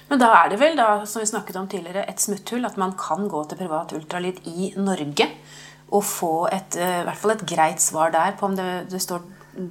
Men 0.09 0.21
da 0.23 0.31
er 0.39 0.51
det 0.53 0.59
vel, 0.61 0.77
da, 0.79 1.05
som 1.09 1.21
vi 1.21 1.29
snakket 1.29 1.59
om 1.61 1.69
tidligere, 1.69 2.07
et 2.09 2.23
smutthull 2.23 2.65
at 2.69 2.79
man 2.81 2.95
kan 2.99 3.27
gå 3.29 3.43
til 3.49 3.61
privat 3.61 3.93
ultralyd 3.97 4.41
i 4.49 4.73
Norge 4.81 5.29
og 5.87 6.03
få 6.03 6.49
et, 6.51 6.79
eh, 6.81 7.03
i 7.03 7.07
hvert 7.07 7.21
fall 7.21 7.37
et 7.37 7.47
greit 7.47 7.83
svar 7.83 8.15
der 8.15 8.39
på 8.39 8.49
om 8.49 8.57
det, 8.57 8.89
det 8.91 9.03
står 9.03 9.23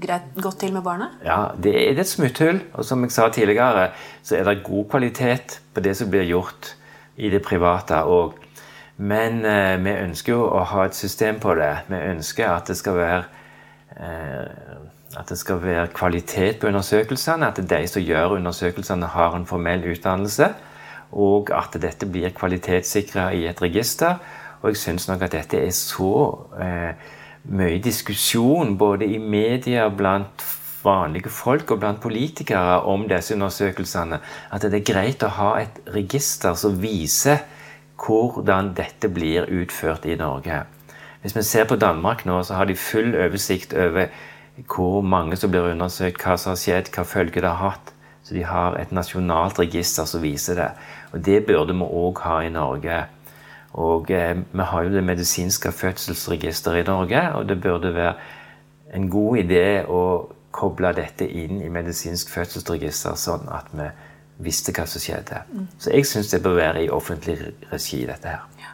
greit, 0.02 0.30
godt 0.42 0.60
til 0.64 0.74
med 0.74 0.84
barnet? 0.86 1.18
Ja, 1.26 1.52
det 1.58 1.76
er 1.76 2.00
et 2.00 2.10
smutthull. 2.10 2.62
Og 2.74 2.86
som 2.86 3.04
jeg 3.04 3.12
sa 3.16 3.28
tidligere, 3.30 3.90
så 4.24 4.38
er 4.40 4.48
det 4.48 4.64
god 4.64 4.90
kvalitet 4.94 5.60
på 5.74 5.84
det 5.84 5.96
som 5.98 6.10
blir 6.12 6.26
gjort 6.30 6.76
i 7.18 7.30
det 7.30 7.44
private. 7.46 8.04
Og 8.04 8.45
men 8.98 9.42
eh, 9.46 9.76
vi 9.84 9.96
ønsker 10.06 10.34
jo 10.34 10.46
å 10.48 10.64
ha 10.72 10.86
et 10.88 10.96
system 10.96 11.40
på 11.44 11.56
det. 11.60 11.74
Vi 11.90 12.00
ønsker 12.14 12.48
at 12.48 12.70
det 12.72 12.78
skal 12.80 12.96
være 13.00 13.24
eh, 14.00 14.78
at 15.16 15.30
det 15.32 15.38
skal 15.40 15.62
være 15.64 15.92
kvalitet 15.96 16.60
på 16.60 16.68
undersøkelsene, 16.68 17.48
at 17.48 17.60
de 17.70 17.82
som 17.88 18.04
gjør 18.04 18.38
undersøkelsene, 18.38 19.08
har 19.16 19.36
en 19.36 19.48
formell 19.48 19.86
utdannelse. 19.94 20.50
Og 21.16 21.52
at 21.56 21.78
dette 21.80 22.08
blir 22.10 22.34
kvalitetssikra 22.36 23.30
i 23.36 23.46
et 23.48 23.62
register. 23.62 24.20
Og 24.62 24.74
jeg 24.74 24.82
syns 24.82 25.08
nok 25.08 25.24
at 25.28 25.36
dette 25.38 25.62
er 25.62 25.72
så 25.76 26.12
eh, 26.60 27.08
mye 27.56 27.80
diskusjon 27.84 28.76
både 28.78 29.08
i 29.08 29.20
media, 29.22 29.88
blant 29.90 30.44
vanlige 30.86 31.32
folk 31.34 31.72
og 31.72 31.80
blant 31.82 32.02
politikere 32.02 32.82
om 32.86 33.08
disse 33.10 33.34
undersøkelsene, 33.34 34.20
at 34.52 34.66
det 34.66 34.82
er 34.82 34.88
greit 34.92 35.24
å 35.26 35.32
ha 35.40 35.52
et 35.64 35.80
register 35.96 36.54
som 36.60 36.76
viser 36.82 37.42
hvordan 38.02 38.74
dette 38.78 39.10
blir 39.10 39.50
utført 39.50 40.06
i 40.06 40.16
Norge. 40.20 40.64
Hvis 41.22 41.36
vi 41.36 41.42
ser 41.44 41.66
på 41.66 41.76
Danmark 41.76 42.26
nå, 42.26 42.44
så 42.44 42.54
har 42.54 42.66
de 42.66 42.76
full 42.76 43.16
oversikt 43.16 43.74
over 43.74 44.12
hvor 44.70 45.02
mange 45.02 45.36
som 45.36 45.52
blir 45.52 45.72
undersøkt, 45.72 46.22
hva 46.24 46.38
som 46.38 46.54
har 46.54 46.60
skjedd, 46.62 46.92
hva 46.96 47.04
følger 47.04 47.42
det 47.42 47.50
har 47.50 47.72
hatt. 47.72 47.92
Så 48.24 48.34
de 48.34 48.44
har 48.46 48.78
et 48.80 48.92
nasjonalt 48.92 49.60
register 49.60 50.08
som 50.10 50.24
viser 50.24 50.58
det. 50.58 50.70
Og 51.14 51.26
det 51.26 51.44
burde 51.46 51.76
vi 51.78 51.86
òg 51.86 52.22
ha 52.26 52.40
i 52.42 52.54
Norge. 52.54 53.04
Og 53.76 54.12
eh, 54.12 54.38
vi 54.52 54.70
har 54.72 54.84
jo 54.84 54.94
det 54.94 55.04
medisinske 55.04 55.72
fødselsregisteret 55.72 56.86
i 56.86 56.88
Norge, 56.88 57.22
og 57.36 57.50
det 57.50 57.62
burde 57.62 57.94
være 57.94 58.16
en 58.96 59.10
god 59.10 59.38
idé 59.44 59.84
å 59.90 60.02
koble 60.56 60.94
dette 60.96 61.28
inn 61.28 61.60
i 61.62 61.70
medisinsk 61.70 62.32
fødselsregister, 62.32 63.18
sånn 63.20 63.50
at 63.52 63.74
vi 63.76 63.90
visste 64.44 64.74
hva 64.76 64.86
som 64.90 65.02
skjedde. 65.02 65.42
Mm. 65.52 65.68
Så 65.80 65.94
jeg 65.94 66.08
syns 66.10 66.32
det 66.34 66.42
bør 66.44 66.58
være 66.60 66.86
i 66.86 66.92
offentlig 66.92 67.38
regi, 67.72 68.04
dette 68.08 68.32
her. 68.32 68.44
Ja. 68.62 68.74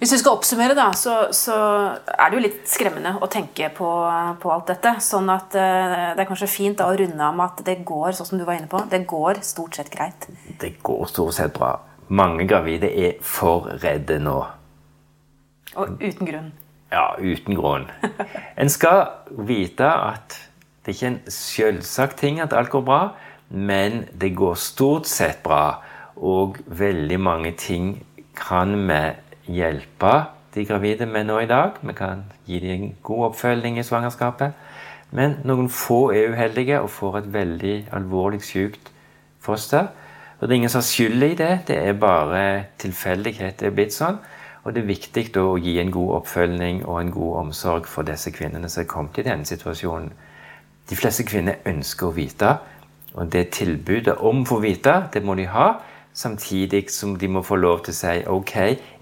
Hvis 0.00 0.14
vi 0.14 0.18
skal 0.22 0.38
oppsummere, 0.38 0.74
da, 0.78 0.86
så, 0.96 1.16
så, 1.36 1.56
er 2.14 2.30
det 2.30 2.38
jo 2.38 2.44
litt 2.46 2.62
skremmende 2.70 3.18
å 3.20 3.28
tenke 3.28 3.68
på, 3.76 3.88
på 4.40 4.52
alt 4.54 4.70
dette. 4.72 4.94
Sånn 5.04 5.28
at 5.28 5.52
uh, 5.52 6.14
det 6.16 6.24
er 6.24 6.28
kanskje 6.30 6.48
fint 6.48 6.78
da, 6.78 6.88
å 6.88 6.96
runde 6.96 7.20
av 7.20 7.36
med 7.36 7.50
at 7.50 7.60
det 7.66 7.80
går 7.88 8.16
sånn 8.16 8.30
som 8.30 8.40
du 8.40 8.46
var 8.48 8.56
inne 8.56 8.70
på, 8.70 8.80
det 8.88 9.02
går 9.10 9.42
stort 9.44 9.76
sett 9.76 9.92
greit. 9.92 10.24
Det 10.62 10.78
går 10.86 11.04
stort 11.10 11.36
sett 11.36 11.52
bra. 11.58 11.74
Mange 12.08 12.46
gravide 12.48 12.88
er 12.88 13.20
for 13.22 13.68
redde 13.82 14.16
nå. 14.24 14.38
Og 15.76 16.00
uten 16.00 16.26
grunn? 16.26 16.48
Ja, 16.90 17.12
uten 17.20 17.54
grunn. 17.54 17.90
En 18.58 18.72
skal 18.72 19.04
vite 19.46 19.86
at 19.86 20.34
det 20.86 20.96
ikke 20.96 21.06
er 21.06 21.12
en 21.12 21.20
selvsagt 21.30 22.18
ting 22.18 22.40
at 22.42 22.56
alt 22.56 22.72
går 22.72 22.82
bra. 22.88 23.02
Men 23.50 24.04
det 24.20 24.34
går 24.38 24.54
stort 24.54 25.06
sett 25.10 25.42
bra, 25.42 25.82
og 26.16 26.58
veldig 26.66 27.20
mange 27.20 27.52
ting 27.58 27.94
kan 28.36 28.76
vi 28.88 29.00
hjelpe 29.60 30.12
de 30.54 30.64
gravide 30.66 31.06
med 31.06 31.26
nå 31.26 31.38
i 31.42 31.48
dag. 31.50 31.78
Vi 31.82 31.94
kan 31.94 32.24
gi 32.46 32.60
dem 32.60 32.70
en 32.70 32.94
god 33.02 33.24
oppfølging 33.30 33.78
i 33.78 33.86
svangerskapet. 33.86 34.52
Men 35.10 35.40
noen 35.44 35.68
få 35.68 36.12
er 36.14 36.30
uheldige 36.30 36.80
og 36.80 36.90
får 36.90 37.18
et 37.18 37.32
veldig 37.34 37.76
alvorlig 37.92 38.42
sykt 38.46 38.92
foster. 39.42 39.90
Og 40.38 40.48
det 40.48 40.54
er 40.54 40.56
ingen 40.56 40.72
som 40.72 40.80
har 40.80 40.88
skyld 40.88 41.22
i 41.22 41.34
det, 41.34 41.50
det 41.68 41.76
er 41.76 41.92
bare 41.92 42.64
tilfeldighet 42.78 43.58
det 43.60 43.66
er 43.66 43.74
blitt 43.74 43.94
sånn. 43.94 44.20
Og 44.64 44.74
det 44.74 44.82
er 44.82 44.90
viktig 44.92 45.26
da, 45.34 45.42
å 45.42 45.58
gi 45.58 45.78
en 45.80 45.90
god 45.92 46.14
oppfølging 46.20 46.84
og 46.84 47.00
en 47.00 47.12
god 47.12 47.36
omsorg 47.44 47.88
for 47.88 48.06
disse 48.06 48.30
kvinnene 48.32 48.68
som 48.68 48.84
er 48.84 48.90
kommet 48.90 49.18
i 49.18 49.26
denne 49.26 49.48
situasjonen. 49.48 50.12
De 50.90 50.96
fleste 50.98 51.24
kvinner 51.28 51.60
ønsker 51.68 52.08
å 52.08 52.14
vite 52.16 52.54
og 53.14 53.30
det 53.32 53.50
tilbudet 53.56 54.16
om 54.18 54.42
å 54.42 54.48
få 54.48 54.60
vite, 54.62 54.94
det 55.12 55.22
må 55.24 55.34
de 55.38 55.48
ha. 55.50 55.72
Samtidig 56.12 56.88
som 56.90 57.14
de 57.18 57.28
må 57.30 57.42
få 57.46 57.56
lov 57.60 57.84
til 57.86 57.94
å 57.94 57.98
si 58.00 58.16
ok, 58.26 58.54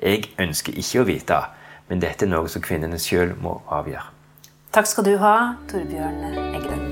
jeg 0.02 0.28
ønsker 0.40 0.76
ikke 0.76 1.02
å 1.02 1.08
vite. 1.08 1.40
Men 1.88 2.04
dette 2.04 2.26
er 2.26 2.32
noe 2.32 2.48
som 2.52 2.64
kvinnene 2.64 3.00
sjøl 3.00 3.34
må 3.40 3.58
avgjøre. 3.72 4.06
Takk 4.76 4.88
skal 4.90 5.06
du 5.08 5.14
ha, 5.22 5.36
Torbjørn 5.70 6.24
Eggen. 6.52 6.88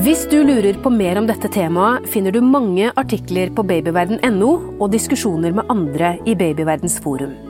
Hvis 0.00 0.22
du 0.30 0.38
lurer 0.44 0.78
på 0.80 0.92
mer 0.92 1.18
om 1.20 1.26
dette 1.28 1.48
temaet, 1.52 2.06
finner 2.08 2.32
du 2.32 2.40
mange 2.44 2.88
artikler 3.00 3.52
på 3.52 3.64
babyverden.no 3.68 4.50
og 4.78 4.88
diskusjoner 4.94 5.52
med 5.56 5.68
andre 5.72 6.14
i 6.24 6.36
Babyverdens 6.40 7.00
forum. 7.04 7.49